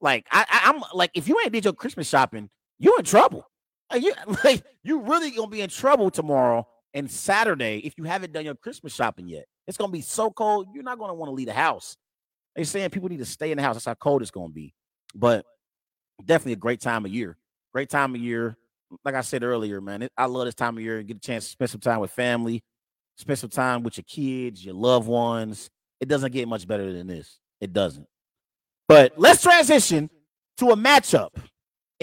[0.00, 3.46] like I I'm like, if you ain't did your Christmas shopping, you're in trouble.
[3.92, 8.32] Like you like you really gonna be in trouble tomorrow and Saturday if you haven't
[8.32, 9.46] done your Christmas shopping yet.
[9.66, 11.96] It's gonna be so cold, you're not gonna want to leave the house.
[12.54, 13.76] They're saying people need to stay in the house.
[13.76, 14.74] That's how cold it's gonna be.
[15.14, 15.44] But
[16.24, 17.36] definitely a great time of year.
[17.72, 18.56] Great time of year.
[19.04, 21.02] Like I said earlier, man, it, I love this time of year.
[21.02, 22.62] Get a chance to spend some time with family,
[23.16, 25.70] spend some time with your kids, your loved ones.
[26.00, 27.40] It doesn't get much better than this.
[27.60, 28.06] It doesn't.
[28.86, 30.10] But let's transition
[30.58, 31.30] to a matchup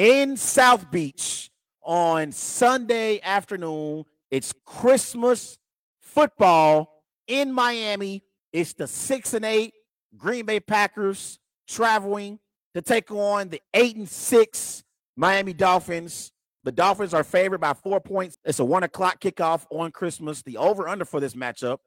[0.02, 1.52] in South Beach
[1.84, 4.04] on Sunday afternoon.
[4.32, 5.60] It's Christmas
[6.00, 8.24] football in Miami.
[8.52, 9.76] It's the six and eight
[10.18, 11.38] Green Bay Packers
[11.68, 12.40] traveling
[12.74, 14.84] to take on the eight and six
[15.16, 16.32] Miami Dolphins.
[16.64, 18.40] The Dolphins are favored by four points.
[18.44, 20.42] It's a one o'clock kickoff on Christmas.
[20.42, 21.78] The over under for this matchup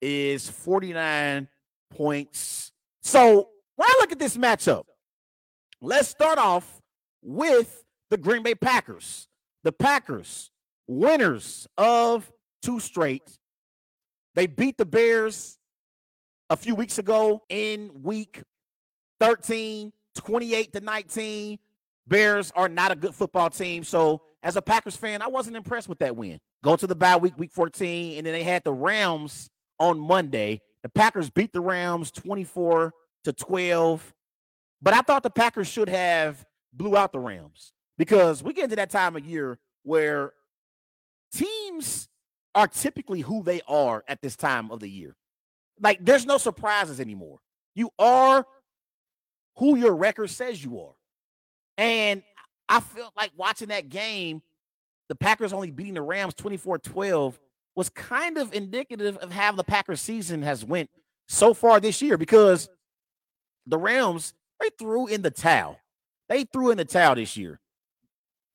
[0.00, 1.48] is 49
[1.90, 2.70] points.
[3.02, 4.84] So when I look at this matchup,
[5.80, 6.80] let's start off
[7.24, 9.26] with the Green Bay Packers.
[9.64, 10.50] The Packers,
[10.86, 12.30] winners of
[12.62, 13.38] two straight.
[14.34, 15.58] They beat the Bears
[16.50, 18.42] a few weeks ago in week
[19.20, 21.58] 13, 28 to 19.
[22.06, 23.84] Bears are not a good football team.
[23.84, 26.38] So as a Packers fan, I wasn't impressed with that win.
[26.62, 30.60] Go to the bye week, week 14, and then they had the Rams on Monday.
[30.82, 32.92] The Packers beat the Rams 24
[33.24, 34.14] to 12.
[34.82, 36.44] But I thought the Packers should have
[36.76, 40.32] blew out the Rams because we get into that time of year where
[41.32, 42.08] teams
[42.54, 45.16] are typically who they are at this time of the year.
[45.80, 47.38] Like there's no surprises anymore.
[47.74, 48.46] You are
[49.56, 50.94] who your record says you are.
[51.76, 52.22] And
[52.68, 54.42] I felt like watching that game,
[55.08, 57.34] the Packers only beating the Rams 24-12
[57.74, 60.88] was kind of indicative of how the Packers season has went
[61.26, 62.68] so far this year because
[63.66, 65.78] the Rams they threw in the towel.
[66.28, 67.60] They threw in the towel this year.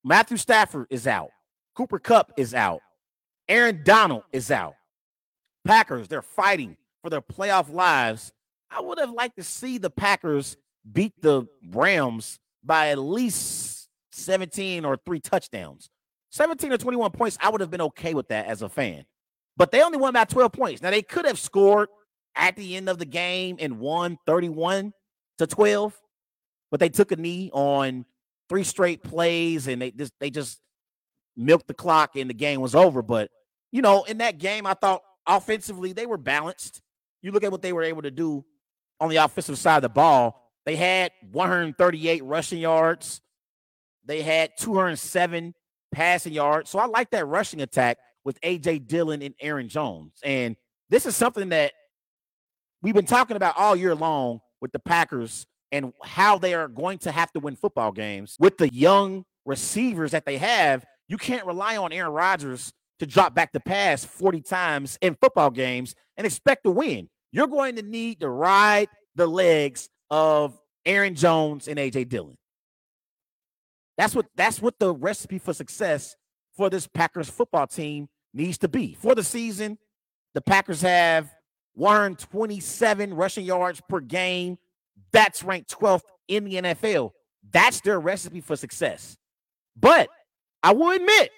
[0.03, 1.29] Matthew Stafford is out.
[1.75, 2.82] Cooper Kupp is out.
[3.47, 4.75] Aaron Donald is out.
[5.65, 8.32] Packers, they're fighting for their playoff lives.
[8.71, 10.58] I would have liked to see the Packers
[10.91, 15.89] beat the Rams by at least 17 or three touchdowns.
[16.32, 19.05] 17 or 21 points, I would have been okay with that as a fan.
[19.58, 20.82] But they only won by 12 points.
[20.82, 21.89] Now they could have scored
[22.36, 24.93] at the end of the game and won 31
[25.39, 25.99] to 12,
[26.71, 28.05] but they took a knee on
[28.47, 30.60] three straight plays and they just they just
[31.38, 33.01] milked the clock and the game was over.
[33.01, 33.29] But
[33.71, 36.82] you know, in that game, I thought offensively they were balanced.
[37.21, 38.43] You look at what they were able to do
[38.99, 40.51] on the offensive side of the ball.
[40.65, 43.21] They had 138 rushing yards.
[44.05, 45.53] They had 207
[45.91, 46.69] passing yards.
[46.69, 50.13] So I like that rushing attack with AJ Dillon and Aaron Jones.
[50.23, 50.55] And
[50.89, 51.73] this is something that
[52.82, 56.97] we've been talking about all year long with the Packers and how they are going
[56.99, 60.86] to have to win football games with the young receivers that they have.
[61.08, 65.49] You can't rely on Aaron Rodgers to drop back the pass 40 times in football
[65.49, 67.10] games and expect to win.
[67.32, 72.38] You're going to need to ride the legs of Aaron Jones and AJ Dillon.
[73.97, 76.15] That's what that's what the recipe for success
[76.55, 78.93] for this Packers football team needs to be.
[78.93, 79.77] For the season,
[80.34, 81.29] the Packers have
[81.73, 84.58] 127 rushing yards per game.
[85.12, 87.12] That's ranked 12th in the NFL.
[87.51, 89.17] That's their recipe for success.
[89.75, 90.09] But
[90.62, 91.31] I will admit,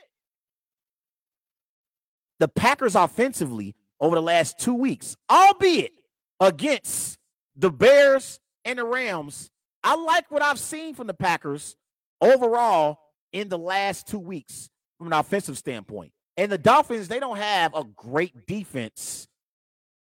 [2.39, 5.91] the Packers offensively over the last two weeks, albeit
[6.39, 7.17] against
[7.55, 9.51] the Bears and the Rams,
[9.83, 11.75] I like what I've seen from the Packers
[12.19, 12.97] overall
[13.31, 16.11] in the last two weeks from an offensive standpoint.
[16.37, 19.27] And the Dolphins, they don't have a great defense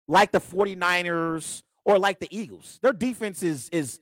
[0.09, 2.79] like the 49ers or like the Eagles.
[2.83, 4.01] Their defense is is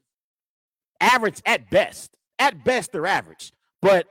[1.01, 2.17] average at best.
[2.39, 3.53] At best, they're average.
[3.83, 4.07] But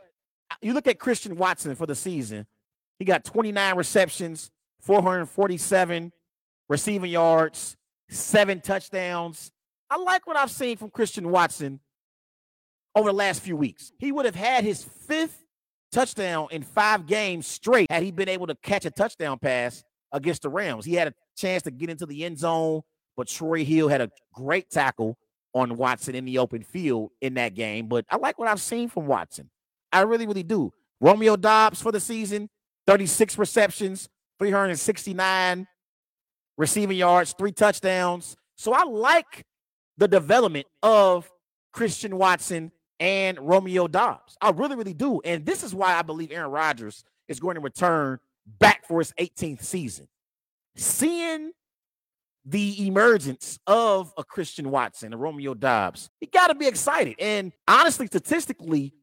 [0.62, 2.46] you look at Christian Watson for the season,
[2.98, 4.52] he got 29 receptions,
[4.82, 6.12] 447
[6.68, 7.76] receiving yards,
[8.10, 9.52] seven touchdowns.
[9.90, 11.80] I like what I've seen from Christian Watson
[12.96, 13.92] over the last few weeks.
[13.98, 15.44] He would have had his fifth
[15.92, 20.44] touchdown in five games straight had he been able to catch a touchdown pass against
[20.44, 20.86] the Rams.
[20.86, 22.82] He had a chance to get into the end zone,
[23.20, 25.18] but Troy Hill had a great tackle
[25.54, 27.90] on Watson in the open field in that game.
[27.90, 29.50] But I like what I've seen from Watson.
[29.92, 30.72] I really, really do.
[31.02, 32.50] Romeo Doubs for the season,
[32.88, 34.08] 36 receptions,
[34.40, 35.68] 369
[36.58, 38.38] receiving yards, three touchdowns.
[38.56, 39.44] So I like
[39.98, 41.30] the development of
[41.74, 44.38] Christian Watson and Romeo Doubs.
[44.40, 45.20] I really, really do.
[45.26, 48.20] And this is why I believe Aaron Rodgers is going to return
[48.60, 50.08] back for his 18th season.
[50.78, 51.52] Seeing
[52.46, 56.10] the emergence of a Christian Watson, a Romeo Doubs.
[56.22, 57.16] you got to be excited.
[57.20, 58.94] And honestly, statistically,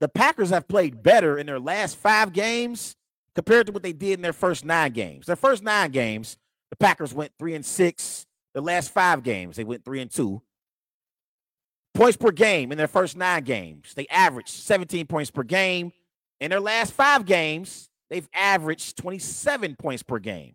[0.00, 2.96] the Packers have played better in their last five games
[3.34, 5.26] compared to what they did in their first nine games.
[5.26, 6.36] Their first nine games,
[6.70, 8.26] the Packers went three and six.
[8.54, 10.42] The last five games, they went three and two.
[11.94, 15.92] Points per game in their first nine games, they averaged 17 points per game.
[16.40, 20.54] In their last five games, they've averaged 27 points per game.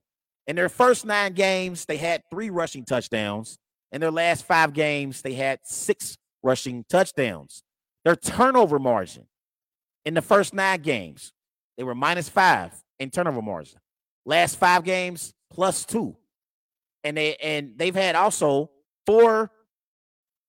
[0.49, 3.59] In their first nine games, they had three rushing touchdowns.
[3.91, 7.61] In their last five games, they had six rushing touchdowns.
[8.03, 9.27] Their turnover margin
[10.05, 11.33] in the first nine games,
[11.77, 13.77] they were minus five in turnover margin.
[14.25, 16.17] Last five games, plus two.
[17.03, 18.71] And they and they've had also
[19.05, 19.51] four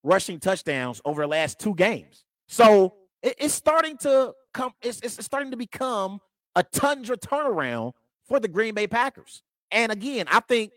[0.03, 2.25] rushing touchdowns over the last two games.
[2.49, 6.20] So it, it's starting to come, it's, it's starting to become
[6.57, 7.93] a tundra turnaround
[8.25, 9.43] for the Green Bay Packers.
[9.71, 10.73] And again, I think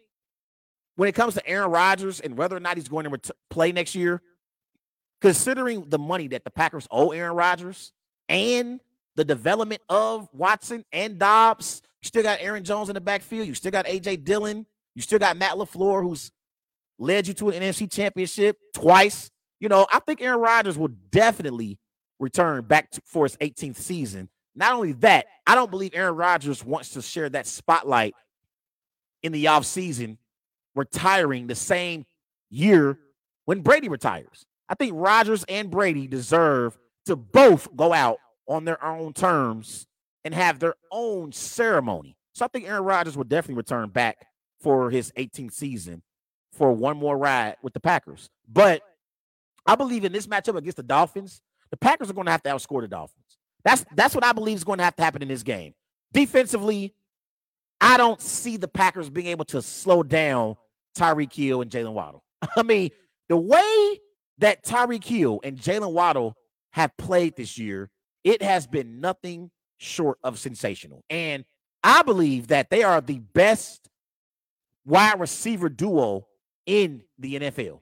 [0.96, 3.72] when it comes to Aaron Rodgers and whether or not he's going to ret- play
[3.72, 4.22] next year,
[5.22, 7.92] considering the money that the Packers owe Aaron Rodgers
[8.30, 8.80] and
[9.16, 13.48] the development of Watson and Doubs, you still got Aaron Jones in the backfield.
[13.48, 14.66] You still got AJ Dillon.
[14.96, 16.32] You still got Matt LaFleur, who's
[17.00, 19.32] led you to an NFC championship twice.
[19.60, 21.80] You know, I think Aaron Rodgers will definitely
[22.20, 24.30] return back to, for his 18th season.
[24.56, 28.14] Not only that, I don't believe Aaron Rodgers wants to share that spotlight
[29.24, 30.18] in the offseason,
[30.76, 32.06] retiring the same
[32.50, 33.00] year
[33.46, 34.46] when Brady retires.
[34.70, 38.18] I think Rodgers and Brady deserve to both go out
[38.48, 39.88] on their own terms
[40.24, 42.16] and have their own ceremony.
[42.34, 44.26] So I think Aaron Rodgers will definitely return back
[44.60, 46.02] for his 18th season
[46.52, 48.30] for one more ride with the Packers.
[48.48, 48.82] But
[49.66, 52.50] I believe in this matchup against the Dolphins, the Packers are going to have to
[52.50, 53.20] outscore the Dolphins.
[53.64, 55.74] That's that's what I believe is going to have to happen in this game.
[56.12, 56.94] Defensively,
[57.84, 60.56] I don't see the Packers being able to slow down
[60.98, 62.24] Tyreek Hill and Jaylen Waddle.
[62.56, 62.92] I mean,
[63.28, 64.00] the way
[64.38, 66.38] that Tyreek Hill and Jaylen Waddle
[66.72, 67.90] have played this year,
[68.24, 71.04] it has been nothing short of sensational.
[71.10, 71.44] And
[71.84, 73.90] I believe that they are the best
[74.86, 76.28] wide receiver duo
[76.66, 77.82] in the NFL.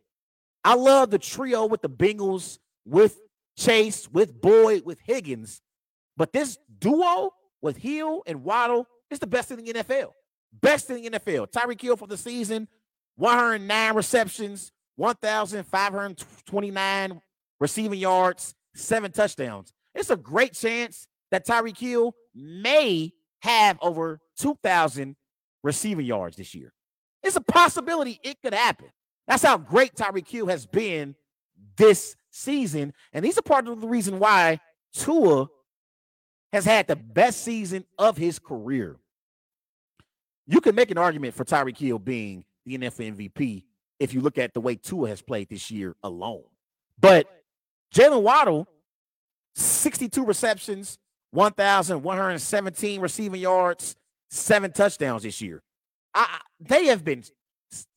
[0.64, 3.20] I love the trio with the Bengals, with
[3.56, 5.62] Chase, with Boyd, with Higgins.
[6.18, 10.14] But this duo with Hill and Waddle is the best in the NFL.
[10.62, 11.52] Best in the NFL.
[11.52, 12.68] Tyreek Hill for the season,
[13.16, 17.22] 109 receptions, 1,529
[17.60, 19.72] receiving yards, seven touchdowns.
[19.94, 25.18] It's a great chance that Tyreek Hill may have over 2,000
[25.64, 26.72] receiving yards this year.
[27.24, 28.88] It's a possibility it could happen.
[29.28, 31.16] That's how great Tyreek Hill has been
[31.78, 32.94] this season.
[33.14, 34.60] And he's a part of the reason why
[34.94, 35.48] Tua
[36.52, 38.98] has had the best season of his career.
[40.52, 43.64] You can make an argument for Tyreek Hill being the NFL MVP
[44.02, 46.44] if you look at the way Tua has played this year alone.
[47.00, 47.26] But
[47.96, 48.68] Jaylen Waddle,
[49.56, 50.98] 62 receptions,
[51.32, 53.96] 1,117 receiving yards,
[54.30, 55.64] seven touchdowns this year.
[56.14, 57.24] I, they have been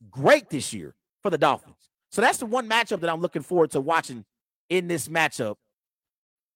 [0.09, 1.89] great this year for the Dolphins.
[2.09, 4.23] So that's the one matchup that I'm looking forward to watching
[4.69, 5.55] in this matchup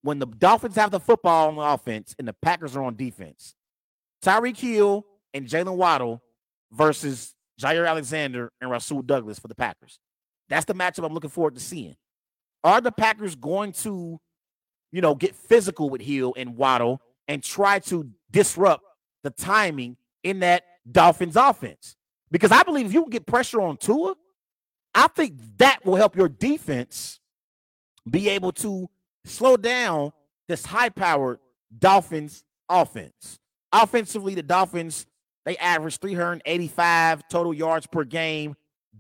[0.02, 3.54] when the Dolphins have the football on offense and the Packers are on defense.
[4.24, 6.22] Tyreek Hill and Jaylen Waddle
[6.72, 10.00] versus Jaire Alexander and Rasul Douglas for the Packers.
[10.48, 11.96] That's the matchup I'm looking forward to seeing.
[12.64, 14.20] Are the Packers going to,
[14.92, 18.84] you know, get physical with Hill and Waddle and try to disrupt
[19.24, 21.96] the timing in that Dolphins offense?
[22.32, 24.16] Because I believe if you can get pressure on Tua,
[24.94, 27.20] I think that will help your defense
[28.10, 28.90] be able to
[29.26, 30.12] slow down
[30.48, 31.40] this high powered
[31.78, 33.40] Dolphins offense.
[33.72, 35.06] Offensively, the Dolphins
[35.46, 38.56] they average 385 total yards per game.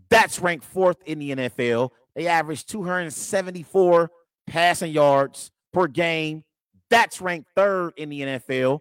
[0.10, 1.92] That's ranked fourth in the NFL.
[2.16, 4.12] They average 274
[4.48, 6.44] passing yards per game.
[6.90, 8.80] That's ranked third in the NFL.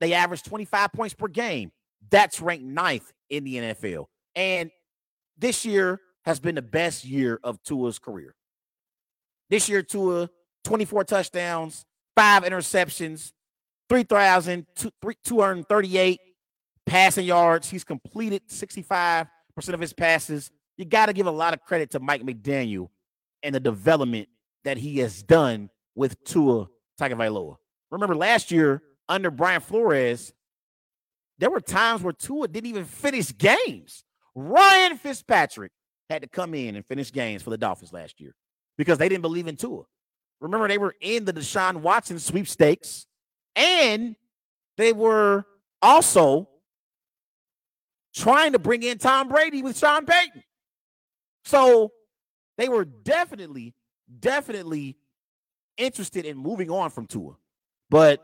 [0.00, 1.72] They average 25 points per game.
[2.10, 4.06] That's ranked ninth in the NFL.
[4.36, 4.70] And
[5.36, 8.34] this year has been the best year of Tua's career.
[9.50, 10.30] This year, Tua,
[10.64, 11.84] 24 touchdowns,
[12.14, 13.32] five interceptions,
[13.88, 16.20] 3,238
[16.88, 17.68] passing yards.
[17.70, 19.26] He's completed 65%
[19.68, 20.50] of his passes.
[20.76, 22.88] You got to give a lot of credit to Mike McDaniel
[23.42, 24.28] and the development
[24.64, 26.66] that he has done with Tua
[27.00, 27.56] Tagovailoa.
[27.90, 30.32] Remember last year under Brian Flores,
[31.38, 34.04] there were times where Tua didn't even finish games.
[34.34, 35.72] Ryan Fitzpatrick
[36.10, 38.34] had to come in and finish games for the Dolphins last year
[38.76, 39.82] because they didn't believe in Tua.
[40.40, 43.06] Remember, they were in the Deshaun Watson sweepstakes
[43.56, 44.16] and
[44.76, 45.44] they were
[45.82, 46.48] also
[48.14, 50.42] trying to bring in Tom Brady with Sean Payton.
[51.44, 51.92] So
[52.56, 53.74] they were definitely,
[54.20, 54.96] definitely
[55.76, 57.36] interested in moving on from Tua.
[57.90, 58.22] But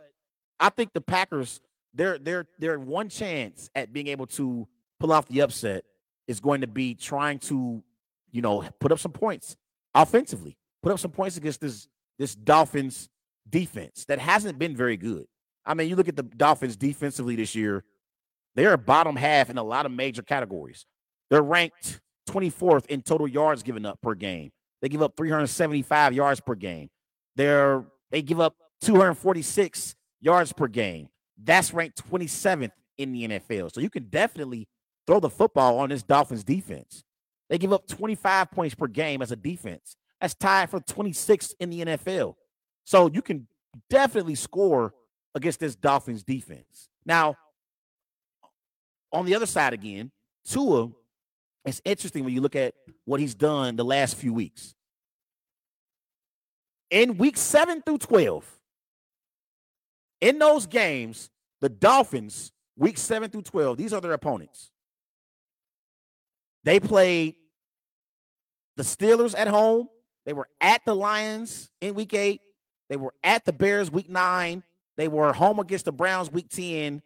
[0.61, 1.61] I think the Packers,
[1.95, 4.68] their their their one chance at being able to
[5.01, 5.85] pull off the upset
[6.26, 7.82] is going to be trying to,
[8.30, 9.57] you know, put up some points
[9.95, 13.09] offensively, put up some points against this this Dolphins
[13.49, 15.26] defense that hasn't been very good.
[15.66, 17.85] I mean, you look at the Dolphins defensively this year,
[18.55, 20.86] they're bottom half in a lot of major categories.
[21.30, 24.50] They're ranked 24th in total yards given up per game.
[24.80, 26.90] They give up 375 yards per game.
[27.36, 31.09] They're they give up 246 yards per game.
[31.42, 33.74] That's ranked 27th in the NFL.
[33.74, 34.68] So you can definitely
[35.07, 37.02] throw the football on this Dolphins defense.
[37.50, 39.96] They give up 25 points per game as a defense.
[40.20, 42.34] That's tied for 26th in the NFL.
[42.84, 43.46] So you can
[43.90, 44.94] definitely score
[45.34, 46.88] against this Dolphins defense.
[47.05, 47.36] Now,
[49.14, 50.10] on the other side again,
[50.44, 50.90] Tua,
[51.64, 54.74] it's interesting when you look at what he's done the last few weeks.
[56.90, 58.44] In week 7 through 12,
[60.20, 64.70] in those games, the Dolphins, week 7 through 12, these are their opponents.
[66.64, 67.36] They played
[68.76, 69.88] the Steelers at home.
[70.26, 72.40] They were at the Lions in week 8.
[72.88, 74.62] They were at the Bears week nine.
[74.96, 77.02] They were home against the Browns week 10.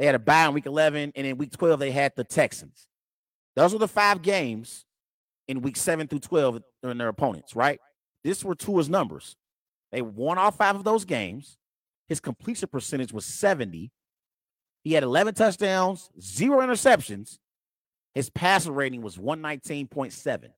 [0.00, 1.12] They had a bye in week 11.
[1.14, 2.86] And in week 12, they had the Texans.
[3.54, 4.86] Those were the five games
[5.46, 7.78] in week seven through 12 during their opponents, right?
[8.24, 9.36] This were Tua's numbers.
[9.92, 11.58] They won all five of those games.
[12.08, 13.92] His completion percentage was 70.
[14.84, 17.38] He had 11 touchdowns, zero interceptions.
[18.14, 20.48] His passer rating was 119.7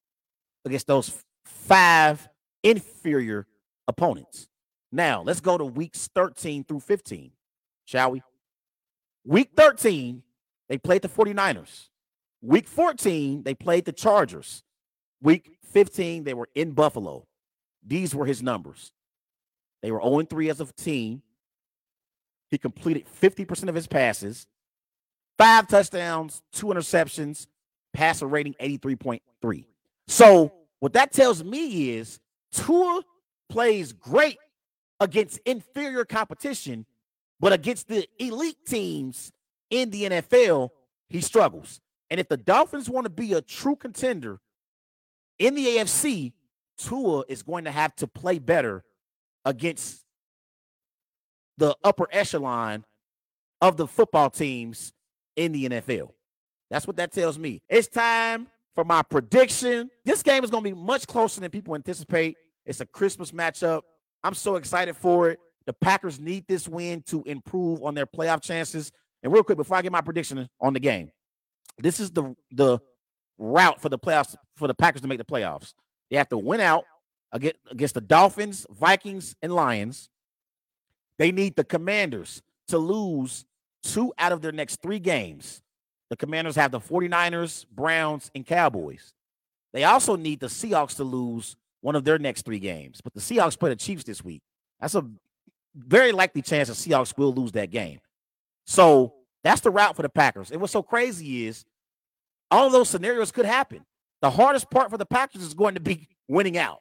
[0.64, 2.28] against those five
[2.62, 3.49] inferior
[3.88, 4.47] opponents.
[4.93, 7.32] Now, let's go to weeks 13 through 15,
[7.86, 8.22] shall we?
[9.25, 10.23] Week 13,
[10.68, 11.89] they played the 49ers.
[12.41, 14.64] Week 14, they played the Chargers.
[15.20, 17.27] Week 15, they were in Buffalo.
[17.87, 18.93] These were his numbers.
[19.83, 21.23] They were 0 3 as a team.
[22.51, 24.47] He completed 50% of his passes,
[25.39, 27.47] five touchdowns, two interceptions,
[27.93, 29.64] passer rating 83.3.
[30.07, 32.20] So, what that tells me is
[32.53, 33.03] Tua
[33.49, 34.39] plays great
[35.01, 36.85] against inferior competition,
[37.43, 39.32] but against the elite teams
[39.68, 40.70] in the NFL,
[41.09, 41.80] he struggles.
[42.09, 44.38] And if the Dolphins want to be a true contender
[45.40, 46.32] in the AFC,
[46.78, 48.84] Tua is going to have to play better
[49.45, 50.05] against
[51.59, 52.84] the upper echelon
[53.61, 54.93] of the football teams
[55.34, 56.11] in the NFL.
[56.70, 57.61] That's what that tells me.
[57.68, 59.90] It's time for my prediction.
[60.05, 62.36] This game is going to be much closer than people anticipate.
[62.64, 63.82] It's a Christmas matchup.
[64.22, 65.40] I'm so excited for it.
[65.66, 68.90] The Packers need this win to improve on their playoff chances.
[69.22, 71.10] And real quick, before I get my prediction on the game,
[71.78, 72.78] this is the the
[73.38, 75.74] route for the playoffs for the Packers to make the playoffs.
[76.10, 76.84] They have to win out
[77.32, 80.08] against, against the Dolphins, Vikings, and Lions.
[81.18, 83.44] They need the Commanders to lose
[83.82, 85.62] two out of their next three games.
[86.10, 89.14] The Commanders have the 49ers, Browns, and Cowboys.
[89.72, 93.00] They also need the Seahawks to lose one of their next three games.
[93.02, 94.42] But the Seahawks play the Chiefs this week.
[94.80, 95.06] That's a
[95.75, 98.01] very likely chance the Seahawks will lose that game.
[98.66, 100.51] So that's the route for the Packers.
[100.51, 101.64] And what's so crazy is
[102.51, 103.85] all those scenarios could happen.
[104.20, 106.79] The hardest part for the Packers is going to be winning out.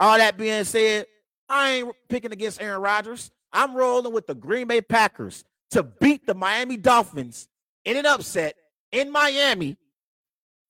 [0.00, 1.06] All that being said,
[1.48, 3.30] I ain't picking against Aaron Rodgers.
[3.52, 7.48] I'm rolling with the Green Bay Packers to beat the Miami Dolphins
[7.84, 8.56] in an upset
[8.92, 9.76] in Miami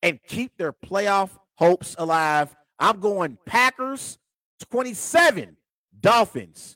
[0.02, 2.54] and keep their playoff hopes alive.
[2.78, 4.18] I'm going Packers
[4.70, 5.56] 27,
[5.98, 6.75] Dolphins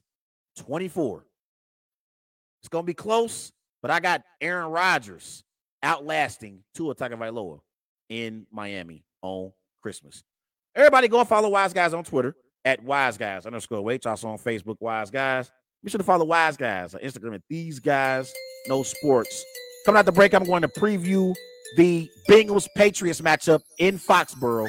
[0.61, 1.25] 24.
[2.63, 3.53] It's going to be close,
[3.83, 5.45] but I got Aaron Rodgers
[5.83, 7.61] outlasting Tua Tagovailoa
[8.09, 9.53] in Miami on
[9.83, 10.23] Christmas.
[10.75, 14.07] Everybody go and follow Wise Guys on Twitter at Wise Guys underscore Wait.
[14.07, 15.51] Also on Facebook, Wise Guys.
[15.83, 18.33] Be sure to follow Wise Guys on Instagram at These Guys
[18.69, 19.45] Know Sports.
[19.87, 21.35] Coming out the break, I'm going to preview
[21.77, 24.69] the Bengals Patriots matchup in Foxborough.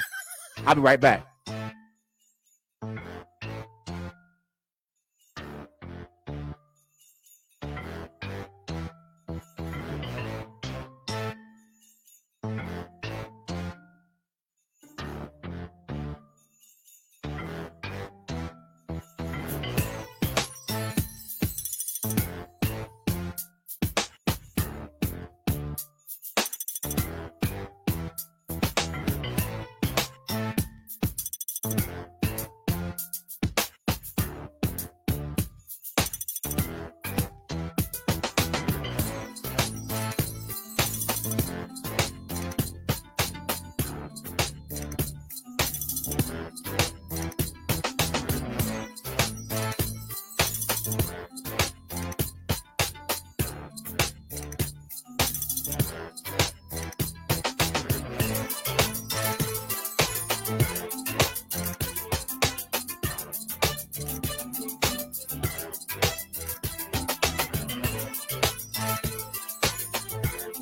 [0.65, 1.30] I'll be right back.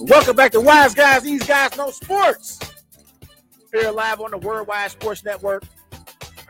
[0.10, 1.22] Welcome back to Wise Guys.
[1.22, 2.60] These guys know sports.
[3.72, 5.64] Here live on the Worldwide Sports Network.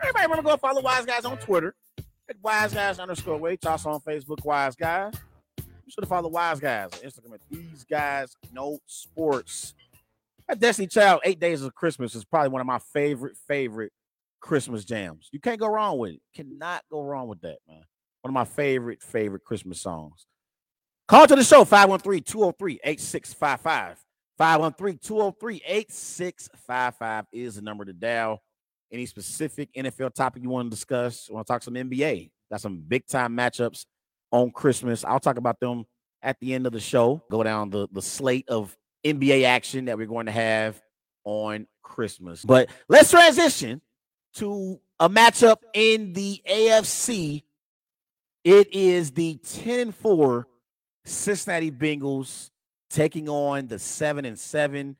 [0.00, 1.74] Everybody remember go follow Wise Guys on Twitter
[2.30, 3.66] at Wise Guys underscore Wait.
[3.66, 5.12] Also on Facebook, Wise Guys.
[5.58, 9.74] You should follow Wise Guys on Instagram at These Guys Know Sports.
[10.48, 13.92] That Destiny Child, Eight Days of Christmas is probably one of my favorite, favorite
[14.40, 15.28] Christmas jams.
[15.32, 16.22] You can't go wrong with it.
[16.34, 17.82] Cannot go wrong with that, man.
[18.22, 20.24] One of my favorite, favorite Christmas songs.
[21.10, 23.98] Call to the show 513 203 8655.
[24.38, 28.40] 513 203 8655 is the number to dial.
[28.92, 31.28] Any specific NFL topic you want to discuss?
[31.28, 32.30] Want to talk some NBA?
[32.48, 33.86] Got some big time matchups
[34.30, 35.04] on Christmas.
[35.04, 35.84] I'll talk about them
[36.22, 37.20] at the end of the show.
[37.28, 40.80] Go down the, the slate of NBA action that we're going to have
[41.24, 42.44] on Christmas.
[42.44, 43.82] But let's transition
[44.34, 47.42] to a matchup in the AFC
[48.44, 50.46] It is the 10 and 4
[51.04, 52.50] Cincinnati Bengals
[52.90, 54.96] taking on the 7 and 7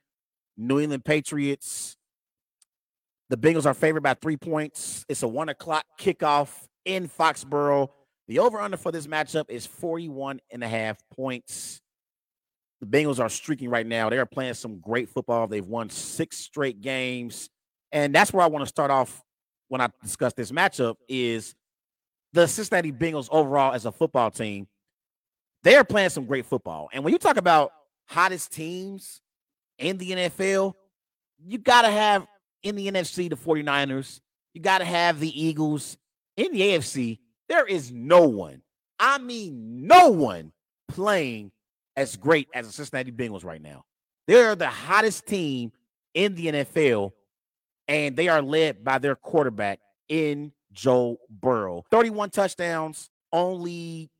[0.57, 1.97] New England Patriots.
[3.29, 5.05] The Bengals are favored by three points.
[5.09, 6.51] It's a one o'clock kickoff
[6.85, 7.89] in Foxborough.
[8.29, 11.81] The over under for this matchup is 41 and a half points.
[12.81, 14.11] The Bengals are streaking right now.
[14.11, 15.47] They are playing some great football.
[15.47, 17.51] They've won six straight games.
[17.93, 19.23] And that's where I want to start off
[19.69, 21.55] when I discuss this matchup is
[22.33, 24.67] the Cincinnati Bengals overall as a football team.
[25.63, 26.89] They're playing some great football.
[26.93, 27.73] And when you talk about
[28.07, 29.21] hottest teams
[29.79, 30.75] in the NFL,
[31.39, 32.27] you got to have
[32.63, 34.21] in the NFC the 49ers,
[34.55, 35.97] you got to have the Eagles.
[36.37, 38.63] In the AFC, there is no one,
[38.99, 40.53] I mean, no one
[40.89, 41.53] playing
[41.97, 43.85] as great as the Cincinnati Bengals right now.
[44.27, 45.73] They're the hottest team
[46.15, 47.13] in the NFL,
[47.89, 51.85] and they are led by their quarterback in Joe Burrow.
[51.91, 54.11] 31 touchdowns, only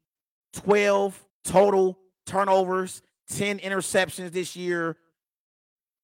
[0.55, 4.97] 12 total turnovers, 10 interceptions this year.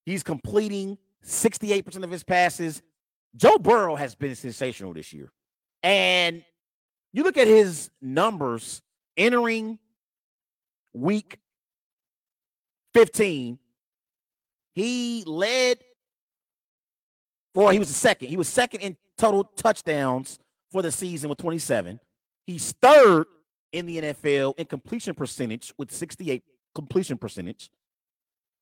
[0.04, 2.82] He's completing 68% of his passes.
[3.34, 5.30] Joe Burrow has been sensational this year.
[5.82, 6.44] And
[7.12, 8.82] you look at his numbers
[9.16, 9.78] entering
[10.92, 11.38] week
[12.94, 13.58] 15,
[14.74, 15.78] he led,
[17.54, 18.28] or he was second.
[18.28, 20.38] He was second in total touchdowns
[20.70, 22.00] for the season with 27.
[22.46, 23.26] He's third
[23.76, 26.42] in the NFL in completion percentage with 68
[26.74, 27.70] completion percentage.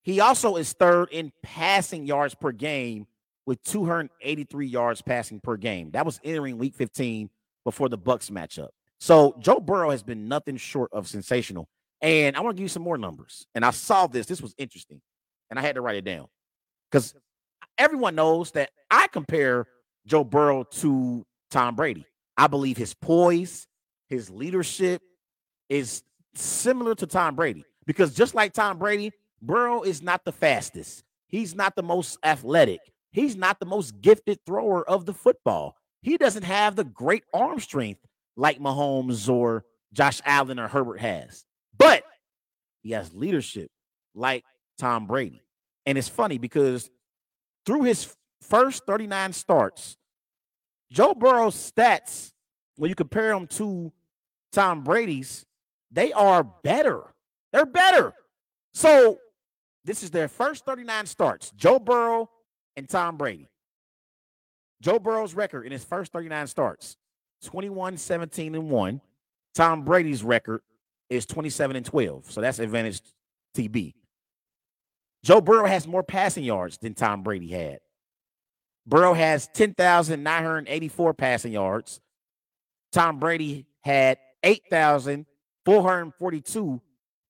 [0.02, 3.06] He also is third in passing yards per game
[3.46, 5.90] with 283 yards passing per game.
[5.92, 7.30] That was entering week 15
[7.64, 8.68] before the Bucks matchup.
[8.98, 11.68] So Joe Burrow has been nothing short of sensational.
[12.00, 13.46] And I want to give you some more numbers.
[13.54, 14.26] And I saw this.
[14.26, 15.00] This was interesting.
[15.50, 16.26] And I had to write it down.
[16.90, 17.14] Because
[17.78, 19.66] everyone knows that I compare
[20.06, 22.06] Joe Burrow to Tom Brady.
[22.36, 23.66] I believe his poise,
[24.08, 25.02] his leadership
[25.68, 26.02] is
[26.34, 27.64] similar to Tom Brady.
[27.86, 31.04] Because just like Tom Brady, Burrow is not the fastest.
[31.26, 32.80] He's not the most athletic.
[33.10, 35.76] He's not the most gifted thrower of the football.
[36.02, 38.00] He doesn't have the great arm strength
[38.36, 41.44] like Mahomes or Josh Allen or Herbert has.
[41.76, 42.04] But
[42.82, 43.70] he has leadership
[44.14, 44.44] like
[44.78, 45.42] Tom Brady.
[45.86, 46.90] And it's funny because
[47.66, 49.96] through his first 39 starts,
[50.90, 52.32] Joe Burrow's stats,
[52.76, 53.92] when you compare them to
[54.52, 55.44] Tom Brady's,
[55.90, 57.02] they are better.
[57.52, 58.12] They're better.
[58.72, 59.18] So
[59.84, 61.50] this is their first 39 starts.
[61.52, 62.30] Joe Burrow
[62.76, 63.48] and Tom Brady.
[64.80, 66.96] Joe Burrow's record in his first 39 starts
[67.44, 69.00] 21, 17, and 1.
[69.54, 70.62] Tom Brady's record
[71.08, 72.30] is 27 and 12.
[72.30, 73.00] So that's advantage
[73.56, 73.94] TB.
[75.22, 77.78] Joe Burrow has more passing yards than Tom Brady had.
[78.86, 82.00] Burrow has 10,984 passing yards.
[82.94, 86.80] Tom Brady had 8,442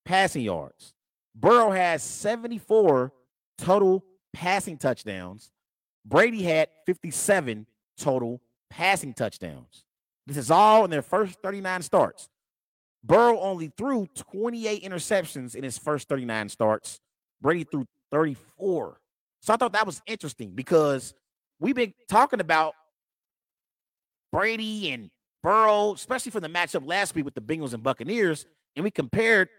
[0.05, 0.93] passing yards.
[1.35, 3.11] Burrow has 74
[3.57, 4.05] total
[4.35, 5.51] passing touchdowns.
[6.05, 9.85] Brady had 57 total passing touchdowns.
[10.27, 12.29] This is all in their first 39 starts.
[13.03, 17.01] Burrow only threw 28 interceptions in his first 39 starts.
[17.41, 19.01] Brady threw 34.
[19.41, 21.15] So I thought that was interesting because
[21.59, 22.75] we've been talking about
[24.31, 25.11] Brady and
[25.45, 29.51] Burrow, especially for the matchup last week with the Bengals and Buccaneers, and we compared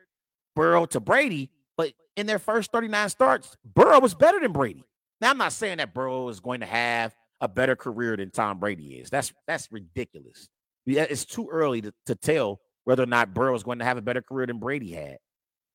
[0.55, 1.51] Burrow to Brady.
[1.77, 4.83] But in their first 39 starts, Burrow was better than Brady.
[5.21, 8.59] Now, I'm not saying that Burrow is going to have a better career than Tom
[8.59, 9.11] Brady is.
[9.11, 10.49] That's that's ridiculous.
[10.87, 14.01] It's too early to, to tell whether or not Burrow is going to have a
[14.01, 15.17] better career than Brady had.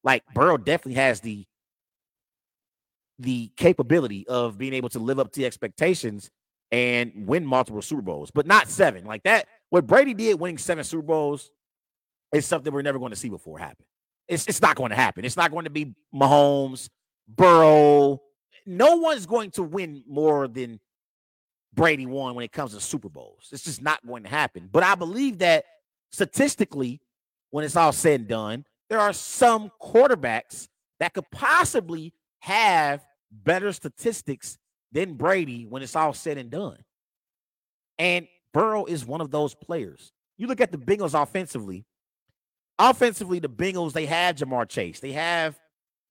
[0.03, 1.47] Like Burrow definitely has the
[3.21, 6.31] the capability of being able to live up to expectations
[6.73, 9.05] and win multiple Super Bowls, but not seven.
[9.05, 11.51] Like that, what Brady did winning seven Super Bowls
[12.33, 13.85] is something we're never going to see before happen.
[14.29, 15.25] It's, it's not going to happen.
[15.25, 16.89] It's not going to be Mahomes,
[17.29, 18.21] Burrow.
[18.67, 20.79] No one's going to win more than
[21.75, 23.49] Brady won when it comes to Super Bowls.
[23.53, 24.69] It's just not going to happen.
[24.71, 25.65] But I believe that
[26.13, 27.01] statistically,
[27.51, 30.69] when it's all said and done, there are some quarterbacks
[30.99, 34.59] that could possibly have better statistics
[34.93, 36.79] than Brady when it's all said and done.
[37.99, 40.13] And Burrow is one of those players.
[40.37, 41.85] You look at the Bengals offensively,
[42.79, 45.59] offensively, the Bengals, they have Ja'Marr Chase, they have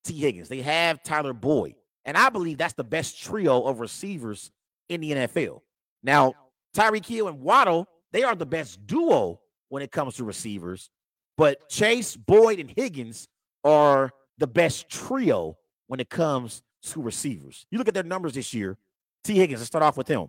[0.03, 1.75] Tee Higgins, they have Tyler Boyd.
[2.05, 4.51] And I believe that's the best trio of receivers
[4.87, 5.61] in the NFL.
[6.03, 6.33] Now,
[6.75, 10.89] Tyreek Hill and Waddle, they are the best duo when it comes to receivers.
[11.37, 13.27] But Chase, Boyd, and Higgins
[13.63, 17.65] are the best trio when it comes to receivers.
[17.71, 18.77] You look at their numbers this year.
[19.23, 20.27] Tee Higgins, let's start off with him.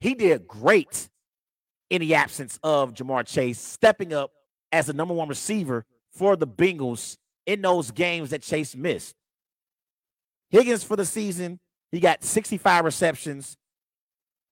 [0.00, 1.08] He did great
[1.90, 4.30] in the absence of Ja'Marr Chase, stepping up
[4.72, 7.16] as the number one receiver for the Bengals
[7.46, 9.14] in those games that Chase missed.
[10.50, 11.60] Higgins for the season,
[11.90, 13.56] he got 65 receptions,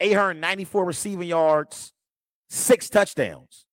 [0.01, 1.93] 894 receiving yards,
[2.49, 3.65] six touchdowns,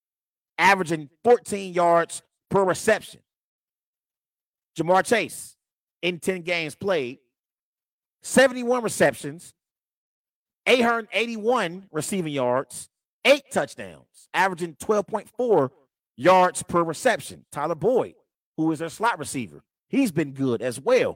[0.58, 3.22] averaging 14 yards per reception.
[4.78, 5.58] Ja'Marr Chase
[6.02, 7.20] in 10 games played,
[8.22, 9.54] 71 receptions,
[10.66, 12.90] 881 receiving yards,
[13.26, 15.70] eight touchdowns, averaging 12.4
[16.16, 17.46] yards per reception.
[17.52, 18.16] Tyler Boyd,
[18.58, 21.16] who is their slot receiver, he's been good as well.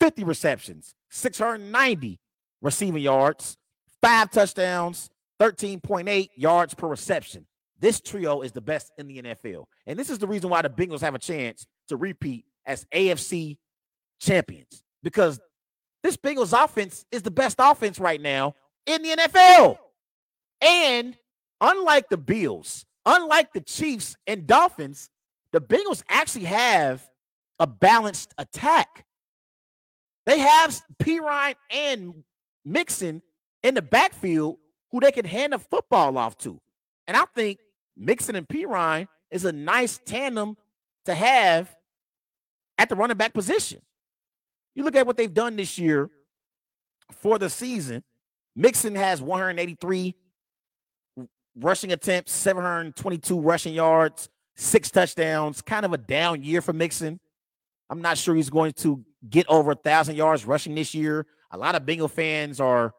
[0.00, 2.20] 50 receptions, 690
[2.60, 3.56] receiving yards,
[4.02, 7.46] five touchdowns, 13.8 yards per reception.
[7.80, 9.64] This trio is the best in the NFL.
[9.86, 13.58] And this is the reason why the Bengals have a chance to repeat as AFC
[14.20, 15.40] champions because
[16.02, 18.54] this Bengals offense is the best offense right now
[18.86, 19.78] in the NFL.
[20.60, 21.16] And
[21.64, 25.08] unlike the Bills, unlike the Chiefs and Dolphins,
[25.52, 27.08] the Bengals actually have
[27.58, 29.06] a balanced attack.
[30.26, 32.24] They have Perine and
[32.64, 33.22] Mixon
[33.62, 34.58] in the backfield
[34.90, 36.60] who they can hand the football off to.
[37.06, 37.58] And I think
[37.96, 40.56] Mixon and Perine is a nice tandem
[41.06, 41.74] to have
[42.76, 43.80] at the running back position.
[44.74, 46.10] You look at what they've done this year
[47.12, 48.02] for the season.
[48.56, 50.14] Mixon has 183
[51.56, 55.62] rushing attempts, 722 rushing yards, six touchdowns.
[55.62, 57.20] Kind of a down year for Mixon.
[57.90, 61.26] I'm not sure he's going to get over a thousand yards rushing this year.
[61.50, 62.92] A lot of Bengal fans are,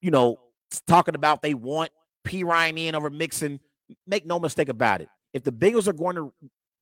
[0.00, 0.38] you know,
[0.86, 1.90] talking about they want
[2.26, 3.60] Perine in over Mixon.
[4.06, 5.08] Make no mistake about it.
[5.32, 6.32] If the Bengals are going to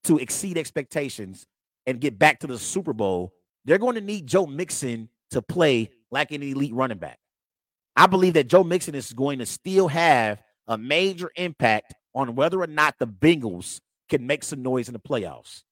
[0.04, 1.46] to exceed expectations
[1.86, 3.32] and get back to the Super Bowl,
[3.64, 7.18] they're going to need Joe Mixon to play like an elite running back.
[7.96, 12.60] I believe that Joe Mixon is going to still have a major impact on whether
[12.60, 15.62] or not the Bengals can make some noise in the playoffs.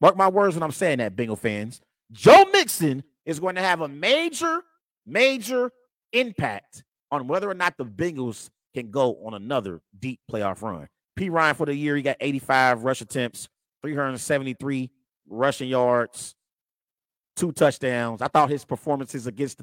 [0.00, 1.80] Mark my words when I'm saying that, Bengal fans.
[2.12, 4.62] Joe Mixon is going to have a major,
[5.06, 5.70] major
[6.12, 10.88] impact on whether or not the Bengals can go on another deep playoff run.
[11.18, 13.48] Perine for the year, he got 85 rush attempts,
[13.82, 14.90] 373
[15.28, 16.34] rushing yards,
[17.36, 18.20] two touchdowns.
[18.20, 19.58] I thought his performances against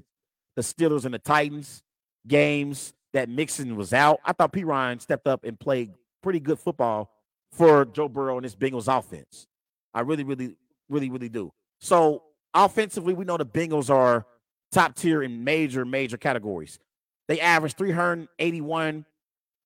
[0.55, 1.83] the, Steelers and the Titans
[2.27, 7.11] games that Mixon was out, I thought Perine stepped up and played pretty good football
[7.51, 9.47] for Joe Burrow and his Bengals offense.
[9.93, 10.55] I really, really,
[10.89, 11.51] really, really do.
[11.79, 14.25] So offensively, we know the Bengals are
[14.71, 16.79] top tier in major, major categories.
[17.27, 19.05] They average 381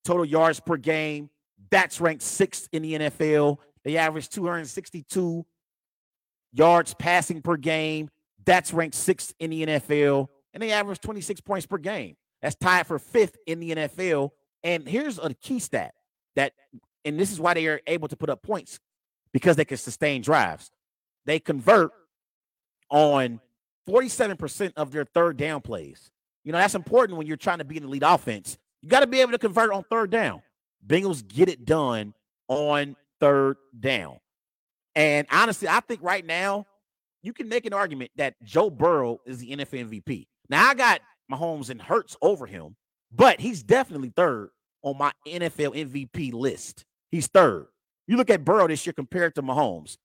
[0.03, 1.29] total yards per game.
[1.69, 3.57] That's ranked sixth in the NFL.
[3.83, 5.45] They average 262
[6.53, 8.09] yards passing per game.
[8.45, 10.27] That's ranked sixth in the NFL.
[10.53, 12.15] And they average 26 points per game.
[12.41, 14.31] That's tied for fifth in the NFL.
[14.63, 15.93] And here's a key stat
[16.35, 16.53] that,
[17.05, 18.79] and this is why they are able to put up points
[19.33, 20.71] because they can sustain drives.
[21.25, 21.91] They convert
[22.89, 23.39] on
[23.87, 26.11] 47% of their third down plays.
[26.43, 28.57] You know, that's important when you're trying to be an elite offense.
[28.81, 30.41] You got to be able to convert on third down.
[30.85, 32.13] Bengals get it done
[32.47, 34.19] on third down.
[34.95, 36.65] And honestly, I think right now
[37.21, 40.27] you can make an argument that Joe Burrow is the NFL MVP.
[40.49, 41.01] Now I got
[41.31, 42.75] Mahomes and Hurts over him,
[43.11, 44.49] but he's definitely third
[44.83, 46.85] on my NFL MVP list.
[47.11, 47.67] He's third.
[48.07, 49.97] You look at Burrow this year compared to Mahomes.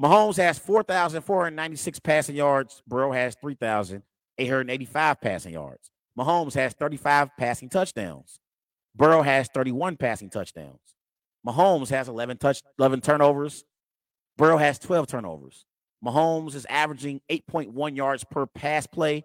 [0.00, 2.82] Mahomes has 4,496 passing yards.
[2.86, 5.90] Burrow has 3,885 passing yards.
[6.18, 8.38] Mahomes has 35 passing touchdowns.
[8.94, 10.80] Burrow has 31 passing touchdowns.
[11.46, 13.64] Mahomes has 11 touch 11 turnovers.
[14.36, 15.66] Burrow has 12 turnovers.
[16.04, 19.24] Mahomes is averaging 8.1 yards per pass play.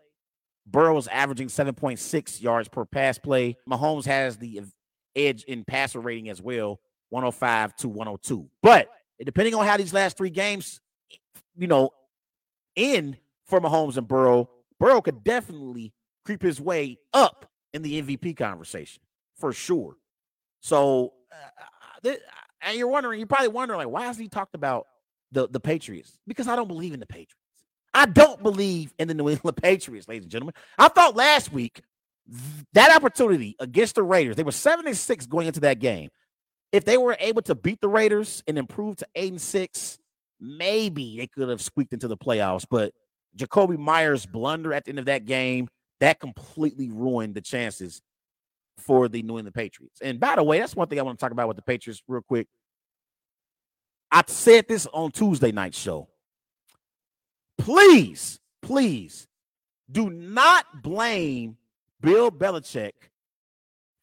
[0.69, 3.57] Burrow is averaging 7.6 yards per pass play.
[3.69, 4.61] Mahomes has the
[5.15, 8.49] edge in passer rating as well, 105 to 102.
[8.61, 8.89] But
[9.23, 10.81] depending on how these last three games,
[11.57, 11.91] you know,
[12.75, 14.49] end for Mahomes and Burrow,
[14.79, 15.93] Burrow could definitely
[16.25, 19.01] creep his way up in the MVP conversation
[19.37, 19.95] for sure.
[20.61, 21.13] So,
[22.05, 22.11] uh,
[22.61, 24.87] and you're wondering, you're probably wondering, like, why has he talked about
[25.31, 26.17] the the Patriots?
[26.27, 27.35] Because I don't believe in the Patriots.
[27.97, 30.53] I don't believe in the New England Patriots, ladies and gentlemen.
[30.77, 31.81] I thought last week
[32.73, 36.11] that opportunity against the Raiders, they were 7 and 6 going into that game.
[36.71, 39.97] If they were able to beat the Raiders and improve to 8 and 6,
[40.39, 42.67] maybe they could have squeaked into the playoffs.
[42.69, 42.93] But
[43.35, 45.67] Jakobi Meyers' blunder at the end of that game,
[45.99, 48.03] that completely ruined the chances
[48.77, 50.01] for the New England Patriots.
[50.03, 52.03] And by the way, that's one thing I want to talk about with the Patriots
[52.07, 52.47] real quick.
[54.11, 56.09] I said this on Tuesday night show
[57.57, 59.27] please, please
[59.91, 61.57] do not blame
[62.01, 62.93] Bill Belichick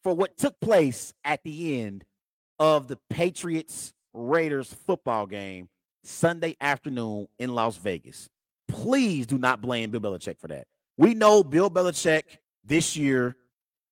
[0.03, 2.05] for what took place at the end
[2.59, 5.69] of the Patriots Raiders football game
[6.03, 8.29] Sunday afternoon in Las Vegas.
[8.67, 10.67] Please do not blame Bill Belichick for that.
[10.97, 12.23] We know Bill Belichick
[12.63, 13.35] this year,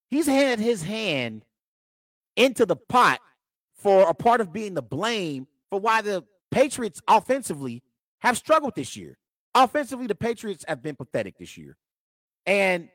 [0.09, 1.45] he's had his hand
[2.35, 3.19] into the pot
[3.75, 7.83] for a part of being the blame for why the Patriots offensively
[8.19, 9.17] have struggled this year.
[9.55, 11.77] Offensively, the Patriots have been pathetic this year.
[12.45, 12.89] And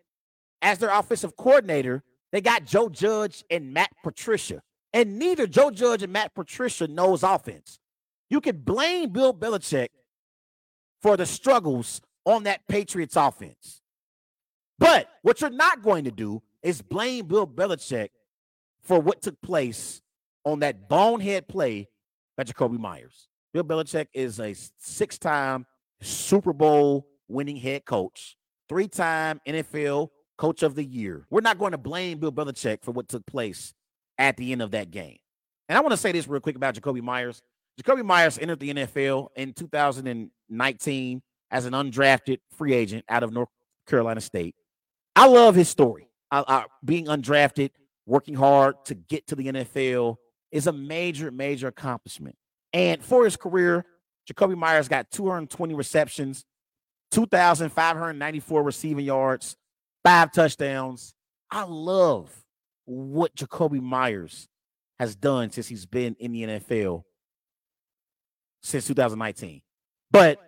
[0.60, 2.02] as their offensive coordinator,
[2.32, 4.62] they got Joe Judge and Matt Patricia.
[4.92, 7.78] And neither Joe Judge and Matt Patricia knows offense.
[8.30, 9.88] You can blame Bill Belichick
[11.00, 13.80] for the struggles on that Patriots offense.
[14.78, 18.10] But what you're not going to do is blame Bill Belichick
[18.82, 20.02] for what took place
[20.44, 21.88] on that bonehead play
[22.36, 23.28] by Jakobi Meyers.
[23.52, 25.66] Bill Belichick is a six time
[26.00, 28.36] Super Bowl winning head coach,
[28.68, 31.26] three time NFL coach of the year.
[31.30, 33.74] We're not going to blame Bill Belichick for what took place
[34.18, 35.18] at the end of that game.
[35.68, 37.42] And I want to say this real quick about Jakobi Meyers.
[37.80, 43.48] Jakobi Meyers entered the NFL in 2019 as an undrafted free agent out of North
[43.86, 44.54] Carolina State.
[45.14, 46.08] I love his story.
[46.30, 47.70] I, I, being undrafted,
[48.06, 50.16] working hard to get to the NFL
[50.50, 52.36] is a major, major accomplishment.
[52.72, 53.84] And for his career,
[54.28, 56.44] Jakobi Meyers got 220 receptions,
[57.12, 59.56] 2,594 receiving yards,
[60.04, 61.14] five touchdowns.
[61.50, 62.30] I love
[62.84, 64.48] what Jakobi Meyers
[64.98, 67.04] has done since he's been in the NFL
[68.62, 69.62] since 2019.
[70.10, 70.38] But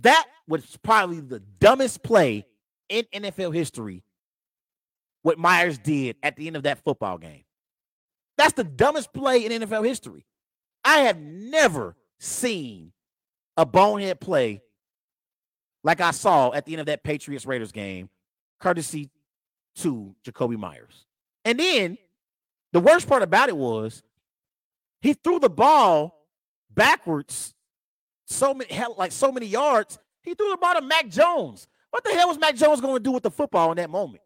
[0.00, 2.46] that was probably the dumbest play
[2.88, 4.04] in NFL history.
[5.22, 7.44] What Meyers did at the end of that football game.
[8.36, 10.24] That's the dumbest play in NFL history.
[10.84, 12.92] I have never seen
[13.56, 14.62] a bonehead play
[15.84, 18.08] like I saw at the end of that Patriots Raiders game,
[18.60, 19.10] courtesy
[19.76, 21.06] to Jakobi Meyers.
[21.44, 21.98] And then
[22.72, 24.02] the worst part about it was
[25.00, 26.26] he threw the ball
[26.74, 27.54] backwards
[28.26, 29.98] so many like so many yards.
[30.22, 31.66] He threw the ball to Mac Jones.
[31.90, 34.22] What the hell was Mac Jones going to do with the football in that moment?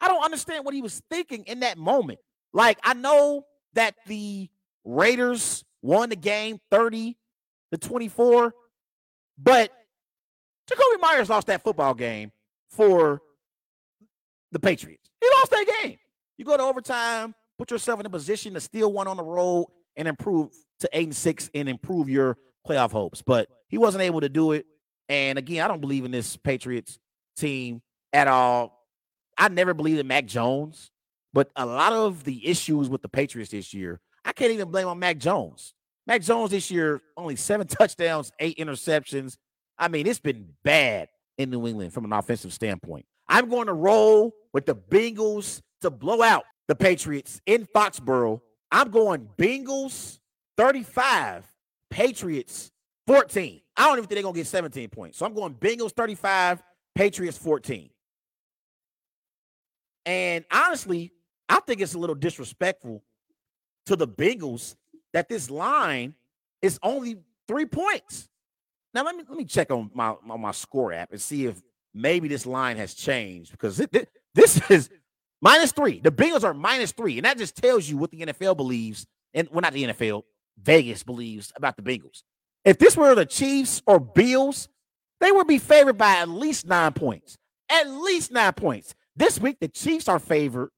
[0.00, 2.18] I don't understand what he was thinking in that moment.
[2.52, 4.48] Like I know that the
[4.84, 7.16] Raiders won the game 30
[7.74, 8.54] to 24,
[9.38, 9.70] but
[10.70, 12.32] Jakobi Meyers lost that football game
[12.70, 13.20] for
[14.52, 15.10] the Patriots.
[15.20, 15.98] He lost that game.
[16.38, 19.66] You go to overtime, put yourself in a position to steal one on the road
[19.96, 20.50] and improve
[20.80, 23.22] to eight and six and improve your playoff hopes.
[23.22, 24.66] But he wasn't able to do it.
[25.08, 26.98] And again, I don't believe in this Patriots
[27.36, 28.80] team at all.
[29.36, 30.90] I never believed in Mac Jones,
[31.32, 34.88] but a lot of the issues with the Patriots this year, I can't even blame
[34.88, 35.74] on Mac Jones.
[36.06, 39.36] Mac Jones this year, only seven touchdowns, eight interceptions.
[39.78, 43.06] I mean, it's been bad in New England from an offensive standpoint.
[43.28, 48.40] I'm going to roll with the Bengals to blow out the Patriots in Foxborough.
[48.70, 50.18] I'm going Bengals
[50.56, 51.44] 35,
[51.90, 52.70] Patriots
[53.06, 53.60] 14.
[53.76, 55.18] I don't even think they're going to get 17 points.
[55.18, 56.62] So I'm going Bengals 35,
[56.94, 57.90] Patriots 14.
[60.06, 61.12] And honestly,
[61.48, 63.02] I think it's a little disrespectful
[63.86, 64.76] to the Bengals
[65.14, 66.14] that this line
[66.60, 67.16] is only
[67.48, 68.28] three points.
[68.92, 71.62] Now let me let me check on my on my score app and see if
[71.94, 74.90] maybe this line has changed because it, this is
[75.40, 76.00] minus three.
[76.00, 79.48] The Bengals are minus three, and that just tells you what the NFL believes, and
[79.50, 80.24] well, not the NFL,
[80.62, 82.22] Vegas believes about the Bengals.
[82.64, 84.68] If this were the Chiefs or Bills,
[85.20, 87.36] they would be favored by at least nine points.
[87.70, 88.94] At least nine points.
[89.16, 90.70] This week, the Chiefs are favored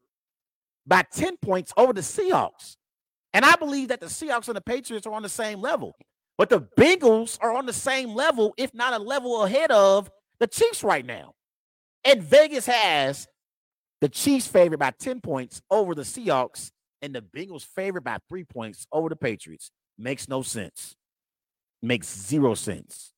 [0.87, 2.76] by 10 points over the Seahawks.
[3.37, 5.95] And I believe that the Seahawks and the Patriots are on the same level.
[6.39, 10.11] But the Bengals are on the same level, if not a level ahead of
[10.41, 11.35] the Chiefs right now.
[12.03, 13.29] And Vegas has
[14.01, 16.71] the Chiefs favored by 10 points over the Seahawks
[17.03, 19.71] and the Bengals favored by three points over the Patriots.
[19.99, 20.97] Makes no sense.
[21.83, 23.13] Makes zero sense.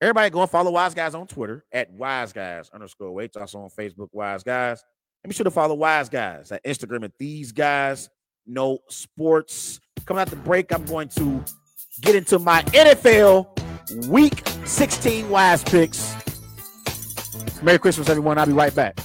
[0.00, 3.36] Everybody go and follow Wise Guys on Twitter at Wise Guys underscore Wait.
[3.36, 4.82] Also on Facebook, Wise Guys.
[5.22, 8.08] And be sure to follow Wise Guys at Instagram at These Guys
[8.50, 9.80] Know Sports.
[10.06, 11.44] Coming out the break, I'm going to
[12.00, 13.46] get into my NFL
[14.08, 16.14] Week 16 Wise picks.
[17.62, 18.38] Merry Christmas, everyone.
[18.38, 18.98] I'll be right back.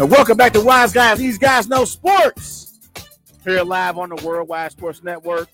[0.00, 1.18] And welcome back to Wise Guys.
[1.18, 2.80] These guys know sports.
[3.44, 5.48] Here live on the Worldwide Sports Network.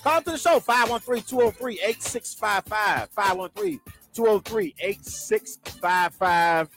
[0.00, 3.08] Call to the show 513 203 8655.
[3.10, 3.80] 513
[4.14, 6.68] 203 8655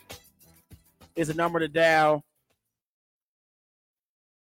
[1.14, 2.24] is the number to dial.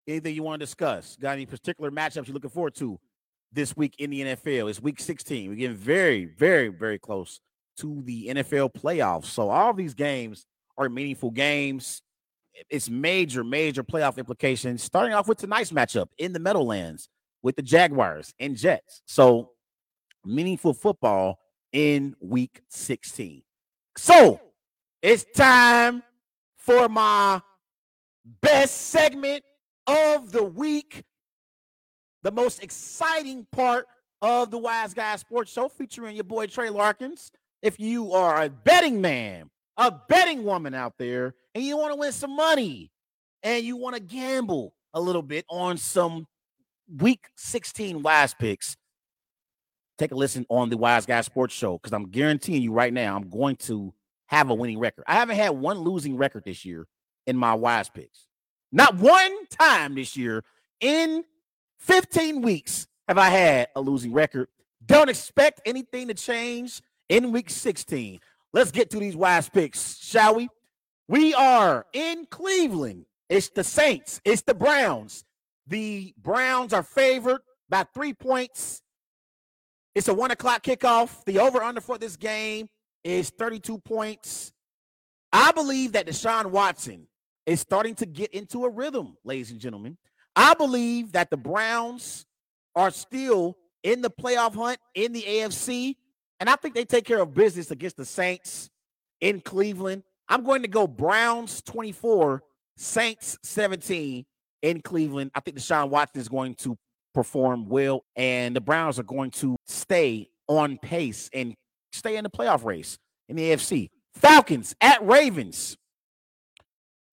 [0.06, 1.16] Anything you want to discuss?
[1.16, 3.00] Got any particular matchups you're looking forward to
[3.52, 4.70] this week in the NFL?
[4.70, 5.50] It's week 16.
[5.50, 7.40] We're getting very, very, very close
[7.78, 9.26] to the NFL playoffs.
[9.26, 10.46] So all these games
[10.78, 12.02] are meaningful games.
[12.70, 14.82] It's major, major playoff implications.
[14.82, 17.08] Starting off with tonight's matchup in the Meadowlands
[17.42, 19.02] with the Jaguars and Jets.
[19.06, 19.50] So
[20.24, 21.38] meaningful football
[21.72, 23.42] in week 16.
[23.96, 24.40] So
[25.02, 26.02] it's time
[26.56, 27.40] for my
[28.40, 29.44] best segment
[29.86, 31.04] of the week.
[32.22, 33.86] The most exciting part
[34.22, 37.30] of the Wise Guy Sports Show featuring your boy Trey Larkins.
[37.66, 41.96] If you are a betting man, a betting woman out there, and you want to
[41.98, 42.92] win some money
[43.42, 46.28] and you want to gamble a little bit on some
[47.00, 48.76] week 16 wise picks,
[49.98, 53.16] take a listen on the Wise Guy Sports Show because I'm guaranteeing you right now,
[53.16, 53.92] I'm going to
[54.26, 55.02] have a winning record.
[55.08, 56.86] I haven't had one losing record this year
[57.26, 58.28] in my wise picks.
[58.70, 60.44] Not one time this year
[60.78, 61.24] in
[61.80, 64.46] 15 weeks have I had a losing record.
[64.86, 68.20] Don't expect anything to change in week 16.
[68.52, 70.48] Let's get to these wise picks, shall we?
[71.08, 73.06] We are in Cleveland.
[73.28, 75.24] It's the Saints, it's the Browns.
[75.66, 78.82] The Browns are favored by three points.
[79.94, 81.24] It's a one o'clock kickoff.
[81.24, 82.68] The over under for this game
[83.02, 84.52] is 32 points.
[85.32, 87.08] I believe that Deshaun Watson
[87.46, 89.96] is starting to get into a rhythm, ladies and gentlemen.
[90.34, 92.26] I believe that the Browns
[92.74, 95.96] are still in the playoff hunt in the AFC.
[96.40, 98.70] And I think they take care of business against the Saints
[99.20, 100.02] in Cleveland.
[100.28, 102.42] I'm going to go Browns 24,
[102.76, 104.24] Saints 17
[104.62, 105.30] in Cleveland.
[105.34, 106.76] I think Deshaun Watson is going to
[107.14, 111.54] perform well, and the Browns are going to stay on pace and
[111.92, 113.88] stay in the playoff race in the AFC.
[114.14, 115.76] Falcons at Ravens.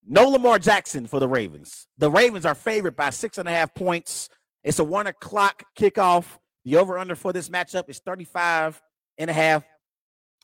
[0.06, 1.86] No Lamar Jackson for the Ravens.
[1.96, 4.28] The Ravens are favored by six and a half points.
[4.62, 6.26] It's a one o'clock kickoff.
[6.64, 8.80] The over under for this matchup is 35
[9.18, 9.64] and a half.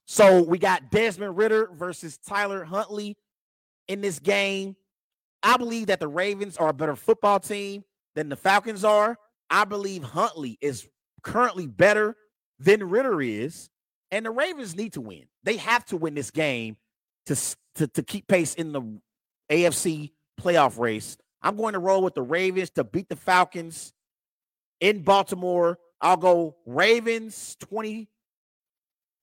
[0.07, 3.17] So we got Desmond Ridder versus Tyler Huntley
[3.89, 4.77] in this game.
[5.43, 9.17] I believe that the Ravens are a better football team than the Falcons are.
[9.49, 10.89] I believe Huntley is
[11.23, 12.17] currently better
[12.59, 13.71] than Ridder is.
[14.11, 15.25] And the Ravens need to win.
[15.45, 16.77] They have to win this game
[17.27, 17.37] to,
[17.77, 18.83] to, to keep pace in the
[19.51, 20.11] AFC
[20.41, 21.17] playoff race.
[21.43, 23.93] I'm going to roll with the Ravens to beat the Falcons
[24.81, 25.79] in Baltimore.
[26.01, 27.57] I'll go Ravens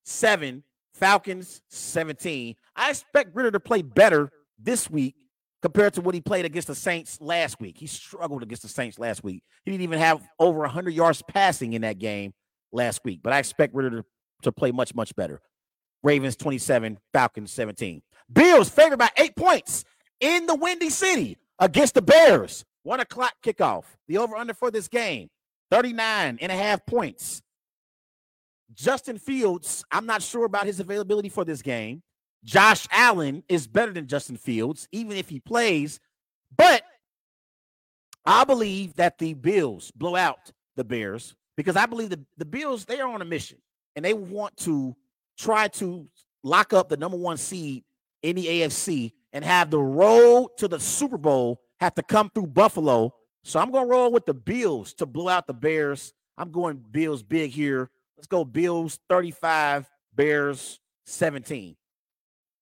[0.08, 2.56] 27, Falcons 17.
[2.78, 5.16] I expect Ridder to play better this week
[5.62, 7.78] compared to what he played against the Saints last week.
[7.78, 9.44] He struggled against the Saints last week.
[9.66, 12.34] He didn't even have over 100 yards passing in that game
[12.72, 14.06] last week, but I expect Ridder to,
[14.44, 15.42] to play much, much better.
[16.04, 18.02] Ravens 27, Falcons 17.
[18.32, 19.84] Bills favored by eight points
[20.22, 22.64] in the Windy City against the Bears.
[22.84, 23.84] One o'clock kickoff.
[24.08, 25.28] The over under for this game
[25.70, 27.42] 39 and a half points.
[28.74, 32.04] Justin Fields, I'm not sure about his availability for this game.
[32.44, 36.00] Josh Allen is better than Justin Fields, even if he plays.
[36.56, 36.84] But
[38.26, 42.86] I believe that the Bills blow out the Bears because I believe the, the Bills,
[42.86, 43.58] they are on a mission
[43.96, 44.96] and they want to
[45.38, 46.08] try to
[46.44, 47.84] lock up the number one seed
[48.22, 52.48] in the AFC and have the road to the Super Bowl have to come through
[52.48, 53.14] Buffalo.
[53.44, 56.14] So I'm going to roll with the Bills to blow out the Bears.
[56.38, 57.90] I'm going Bills big here.
[58.18, 61.76] Let's go Bills 35, Bears 17.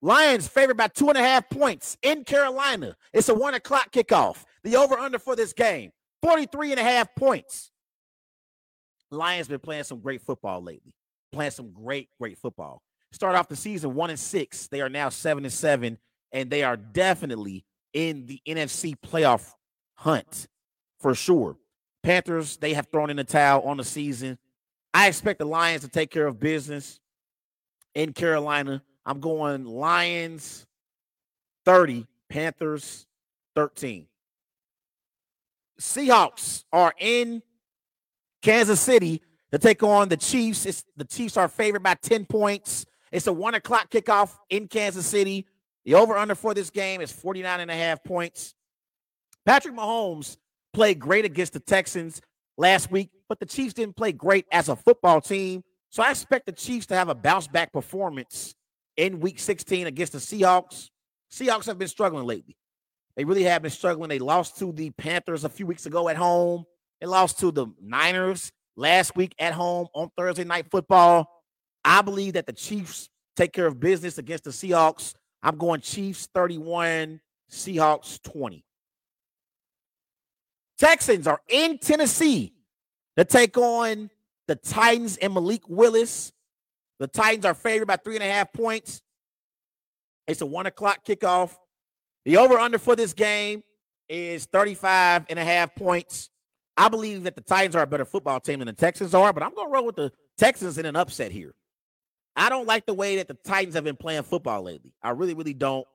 [0.02, 2.96] Lions favored by two and a half points in Carolina.
[3.14, 4.44] It's a one o'clock kickoff.
[4.64, 5.92] The over under for this game
[6.22, 7.72] 43 and a half points.
[9.12, 10.94] Lions been playing some great football lately,
[11.32, 12.82] playing some great, great football.
[13.12, 14.68] Start off the season one and six.
[14.68, 15.98] They are now seven and seven,
[16.32, 19.54] and they are definitely in the NFC playoff
[19.96, 20.48] hunt
[21.00, 21.58] for sure.
[22.04, 24.38] Panthers, they have thrown in the towel on the season.
[24.96, 27.02] I expect the Lions to take care of business
[27.96, 28.82] in Carolina.
[29.06, 30.66] I'm going Lions
[31.66, 33.06] 30, Panthers
[33.58, 34.08] 13.
[35.82, 37.44] Seahawks are in
[38.42, 39.22] Kansas City
[39.52, 40.66] to take on the Chiefs.
[40.66, 42.86] It's, the Chiefs are favored by 10 points.
[43.12, 45.46] It's a one o'clock kickoff in Kansas City.
[45.84, 48.56] The over under for this game is 49 and a half points.
[49.46, 50.38] Patrick Mahomes
[50.74, 52.22] played great against the Texans
[52.58, 55.64] last week, but the Chiefs didn't play great as a football team.
[55.90, 58.56] So I expect the Chiefs to have a bounce back performance
[58.98, 60.90] in week 16 against the Seahawks.
[61.32, 62.58] Seahawks have been struggling lately.
[63.16, 64.10] They really have been struggling.
[64.10, 66.66] They lost to the Panthers a few weeks ago at home.
[67.00, 71.44] They lost to the Niners last week at home on Thursday night football.
[71.84, 75.14] I believe that the Chiefs take care of business against the Seahawks.
[75.44, 77.22] I'm going Chiefs 31,
[77.52, 78.66] Seahawks 20.
[80.78, 82.55] Texans are in Tennessee
[83.18, 84.10] to take on
[84.48, 86.32] the Titans and Malik Willis.
[87.00, 89.02] The Titans are favored by three and a half points.
[90.28, 91.56] It's a one o'clock kickoff.
[92.26, 93.64] The over under for this game
[94.10, 96.30] is 35 and a half points.
[96.78, 99.44] I believe that the Titans are a better football team than the Texans are, but
[99.44, 101.54] I'm going to roll with the Texans in an upset here.
[102.36, 104.94] I don't like the way that the Titans have been playing football lately.
[105.02, 105.88] I really, really don't.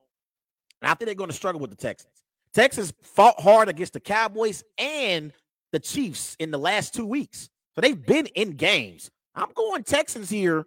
[0.81, 2.23] And I think they're going to struggle with the Texans.
[2.53, 5.31] Texans fought hard against the Cowboys and
[5.71, 7.49] the Chiefs in the last two weeks.
[7.75, 9.09] So they've been in games.
[9.35, 10.65] I'm going Texans here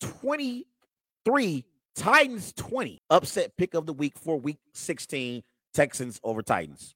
[0.00, 1.64] 23,
[1.96, 3.02] Titans 20.
[3.10, 5.42] Upset pick of the week for week 16,
[5.74, 6.94] Texans over Titans.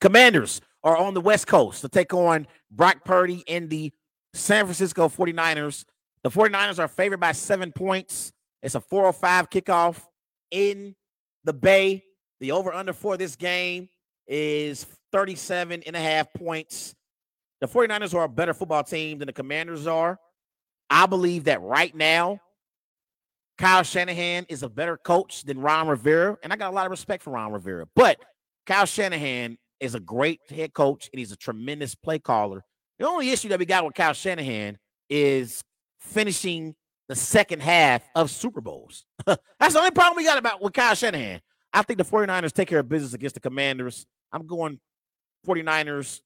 [0.00, 3.92] Commanders are on the West Coast to take on Brock Purdy and the
[4.34, 5.84] San Francisco 49ers.
[6.22, 8.32] The 49ers are favored by seven points.
[8.62, 10.00] It's a 405 kickoff
[10.50, 10.94] in
[11.44, 12.04] the Bay.
[12.40, 13.88] The over under for this game
[14.26, 16.94] is 37 and a half points.
[17.60, 20.18] The 49ers are a better football team than the Commanders are.
[20.90, 22.40] I believe that right now,
[23.58, 26.36] Kyle Shanahan is a better coach than Ron Rivera.
[26.42, 27.86] And I got a lot of respect for Ron Rivera.
[27.94, 28.18] But
[28.66, 32.64] Kyle Shanahan is a great head coach and he's a tremendous play caller.
[32.98, 35.62] The only issue that we got with Kyle Shanahan is
[36.00, 36.74] finishing
[37.08, 39.04] the second half of Super Bowls.
[39.26, 41.40] That's the only problem we got about with Kyle Shanahan.
[41.72, 44.06] I think the 49ers take care of business against the Commanders.
[44.32, 44.80] I'm going
[45.46, 46.20] 49ers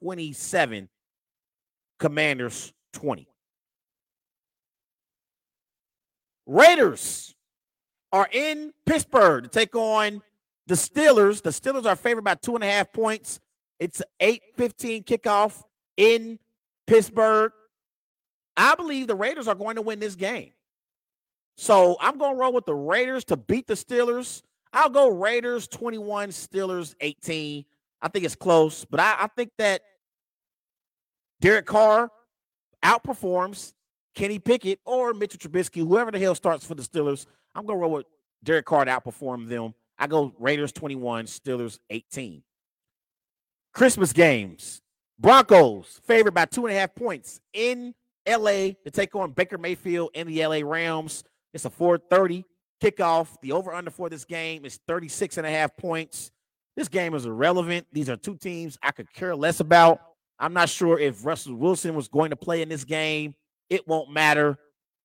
[0.00, 0.88] 27,
[1.98, 3.28] Commanders 20.
[6.46, 7.34] Raiders
[8.12, 10.22] are in Pittsburgh to take on
[10.66, 13.40] the Steelers, the Steelers are favored by two and a half points.
[13.80, 15.62] It's 8-15 kickoff
[15.96, 16.38] in
[16.86, 17.52] Pittsburgh.
[18.54, 20.52] I believe the Raiders are going to win this game.
[21.56, 24.42] So I'm going to roll with the Raiders to beat the Steelers.
[24.72, 27.64] I'll go Raiders 21, Steelers 18.
[28.00, 29.82] I think it's close, but I, I think that
[31.40, 32.10] Derek Carr
[32.84, 33.72] outperforms
[34.14, 37.26] Kenny Pickett or Mitchell Trubisky, whoever the hell starts for the Steelers.
[37.54, 38.06] I'm going to roll with
[38.44, 42.42] Derek Carr to outperform them I go Raiders 21, Steelers 18.
[43.74, 44.80] Christmas games.
[45.18, 47.92] Broncos favored by two and a half points in
[48.26, 51.24] LA to take on Baker Mayfield and the LA Rams.
[51.52, 52.44] It's a 430
[52.80, 53.28] kickoff.
[53.42, 56.30] The over under for this game is 36 and a half points.
[56.76, 57.86] This game is irrelevant.
[57.92, 60.00] These are two teams I could care less about.
[60.38, 63.34] I'm not sure if Russell Wilson was going to play in this game.
[63.68, 64.56] It won't matter.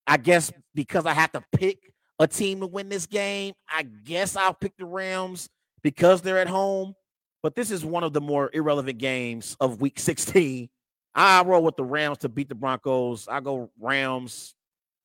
[0.06, 1.80] I guess because I have to pick
[2.20, 3.54] a team to win this game.
[3.68, 5.50] I guess I'll pick the Rams
[5.82, 6.96] because they're at home.
[7.42, 10.70] But this is one of the more irrelevant games of week 16.
[11.16, 13.28] I roll with the Rams to beat the Broncos.
[13.28, 14.56] I go Rams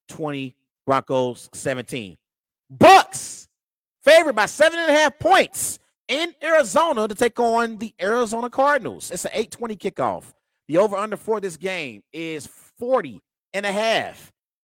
[0.09, 2.17] 20, Broncos 17.
[2.71, 3.49] Bucks
[4.03, 5.79] favored by seven and a half points
[6.09, 9.11] in Arizona to take on the Arizona Cardinals.
[9.11, 10.25] It's an 820 kickoff.
[10.67, 12.47] The over under for this game is
[12.79, 13.21] 40
[13.55, 14.33] and a half.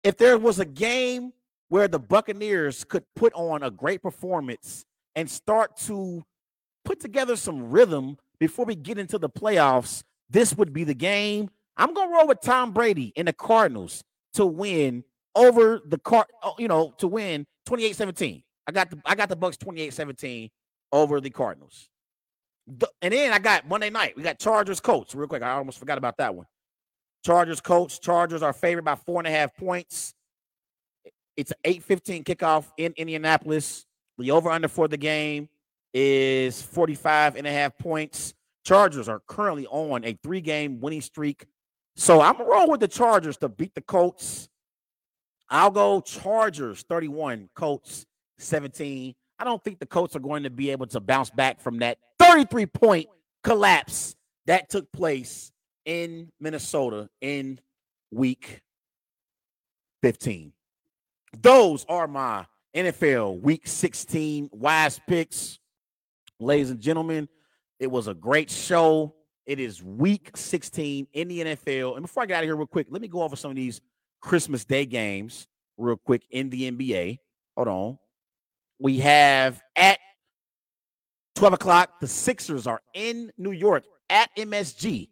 [0.04, 1.34] If there was a game
[1.70, 4.86] where the Buccaneers could put on a great performance
[5.16, 6.24] and start to
[6.86, 11.50] put together some rhythm before we get into the playoffs, this would be the game.
[11.78, 14.04] I'm going to roll with Tom Brady and the Cardinals
[14.34, 15.04] to win
[15.36, 18.44] over the car, oh, you know, to win 28-17.
[18.68, 20.50] I got the I got the Bucks 28-17
[20.92, 21.90] over the Cardinals.
[23.02, 24.16] And then I got Monday night.
[24.16, 25.16] We got Chargers Colts.
[25.16, 26.46] Real quick, I almost forgot about that one.
[27.26, 27.98] Chargers Colts.
[28.00, 30.14] Chargers are favored by four and a half points.
[31.36, 33.86] It's an 8-15 kickoff in Indianapolis.
[34.18, 35.50] The over-under for the game
[35.94, 38.34] is 45 and a half points.
[38.66, 41.46] Chargers are currently on a three-game winning streak.
[41.96, 44.49] So I'm gonna roll with the Chargers to beat the Colts.
[45.50, 48.06] I'll go Chargers 31, Colts
[48.38, 49.16] 17.
[49.40, 51.98] I don't think the Colts are going to be able to bounce back from that
[52.20, 53.08] 33 point
[53.44, 54.16] collapse
[54.46, 55.52] that took place
[55.86, 57.60] in Minnesota in
[58.12, 58.62] week
[60.04, 60.54] 15.
[61.42, 62.46] Those are my
[62.76, 65.60] NFL Week 16 wise picks.
[66.40, 67.28] Ladies and gentlemen,
[67.80, 69.16] it was a great show.
[69.46, 71.94] It is Week 16 in the NFL.
[71.96, 73.56] And before I get out of here, real quick, let me go over some of
[73.56, 73.82] these
[74.22, 75.48] Christmas Day games
[75.78, 77.20] real quick in the NBA.
[77.56, 78.00] Hold on.
[78.80, 80.00] We have at
[81.36, 85.10] 12 o'clock, the Sixers are in New York at MSG.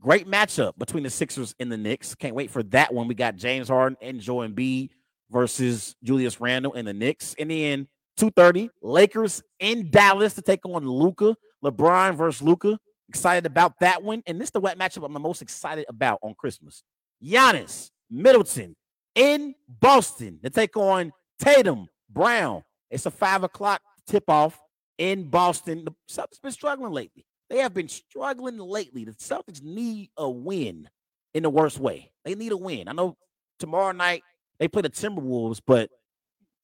[0.00, 2.14] Great matchup between the Sixers and the Knicks.
[2.14, 3.08] Can't wait for that one.
[3.08, 4.90] We got James Harden and Joel Embiid
[5.30, 7.34] versus Julius Randle and the Knicks.
[7.38, 7.88] And then
[8.18, 11.36] 2:30, Lakers in Dallas to take on Luka.
[11.64, 12.78] LeBron versus Luka.
[13.08, 14.22] Excited about that one.
[14.26, 16.82] And this is the wet matchup I'm the most excited about on Christmas.
[17.22, 18.74] Giannis Middleton
[19.14, 22.62] in Boston to take on Tatum Brown.
[22.90, 24.58] It's a five o'clock tip off
[24.98, 25.84] in Boston.
[25.84, 27.24] The Celtics been struggling lately.
[27.48, 29.04] They have been struggling lately.
[29.04, 30.88] The Celtics need a win
[31.34, 32.12] in the worst way.
[32.24, 32.88] They need a win.
[32.88, 33.16] I know
[33.58, 34.22] tomorrow night
[34.58, 35.90] they play the Timberwolves, but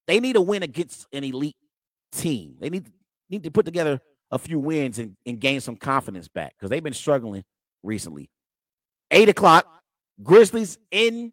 [0.07, 1.57] they need a win against an elite
[2.13, 2.57] team.
[2.61, 2.91] They need
[3.29, 4.01] need to put together
[4.31, 7.45] a few wins and, and gain some confidence back because they've been struggling
[7.83, 8.31] recently.
[9.11, 9.67] Eight o'clock,
[10.23, 11.33] Grizzlies in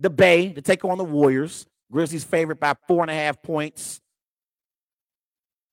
[0.00, 1.66] the Bay to take on the Warriors.
[1.90, 4.00] Grizzlies favorite by four and a half points.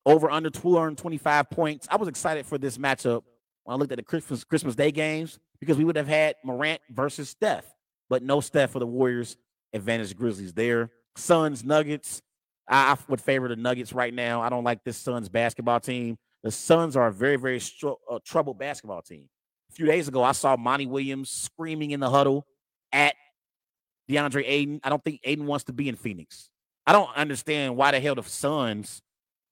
[0.06, 1.88] Over under 225 points.
[1.90, 3.24] I was excited for this matchup
[3.64, 6.80] when I looked at the Christmas Christmas Day games because we would have had Morant
[6.92, 7.66] versus Steph,
[8.10, 9.38] but no Steph for the Warriors.
[9.74, 10.92] Advantage Grizzlies there.
[11.18, 12.22] Suns Nuggets.
[12.68, 14.42] I would favor the Nuggets right now.
[14.42, 16.18] I don't like this Suns basketball team.
[16.44, 19.28] The Suns are a very, very uh, troubled basketball team.
[19.72, 22.46] A few days ago, I saw Monty Williams screaming in the huddle
[22.92, 23.16] at
[24.10, 24.80] DeAndre Ayton.
[24.84, 26.50] I don't think Ayton wants to be in Phoenix.
[26.86, 29.02] I don't understand why the hell the Suns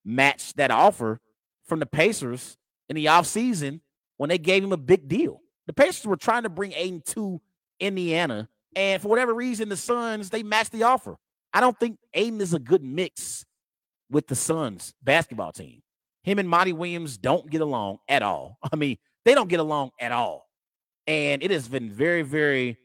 [0.05, 1.19] matched that offer
[1.65, 2.57] from the Pacers
[2.89, 3.79] in the offseason
[4.17, 5.41] when they gave him a big deal.
[5.65, 7.41] The Pacers were trying to bring Ayton to
[7.79, 11.17] Indiana, and for whatever reason, the Suns they matched the offer.
[11.53, 13.45] I don't think Ayton is a good mix
[14.09, 15.81] with the Suns basketball team.
[16.23, 18.57] Him and Monty Williams don't get along at all.
[18.71, 20.47] I mean, they don't get along at all.
[21.05, 22.77] And it has been very, very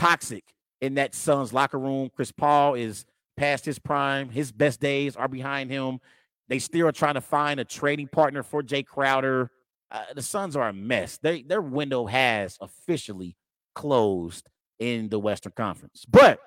[0.00, 0.44] toxic
[0.80, 2.10] in that Suns locker room.
[2.14, 3.04] Chris Paul is
[3.36, 4.30] past his prime.
[4.30, 6.00] His best days are behind him.
[6.48, 9.50] They still are trying to find a trading partner for Jae Crowder.
[9.90, 11.18] Uh, the Suns are a mess.
[11.22, 13.36] They, their window has officially
[13.74, 14.48] closed
[14.78, 16.04] in the Western Conference.
[16.08, 16.40] But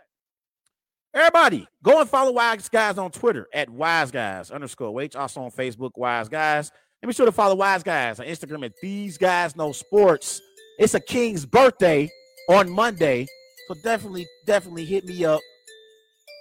[1.14, 5.16] everybody, go and follow Wise Guys on Twitter at Wise Guys underscore H.
[5.16, 6.72] Also on Facebook, Wise Guys.
[7.02, 10.42] And be sure to follow Wise Guys on Instagram at These Guys Know Sports.
[10.80, 12.10] It's a King's birthday
[12.50, 13.28] on Monday.
[13.68, 15.42] So definitely, definitely hit me up.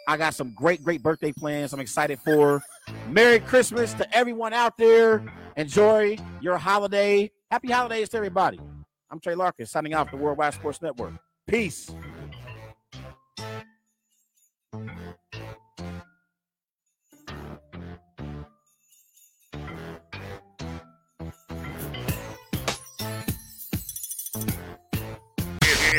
[0.08, 2.62] I got some great, great birthday plans I'm excited for.
[3.08, 5.24] Merry Christmas to everyone out there.
[5.56, 7.30] Enjoy your holiday.
[7.50, 8.60] Happy holidays to everybody.
[9.10, 11.12] I'm Trey Larkin signing off the Worldwide Sports Network.
[11.46, 11.90] Peace.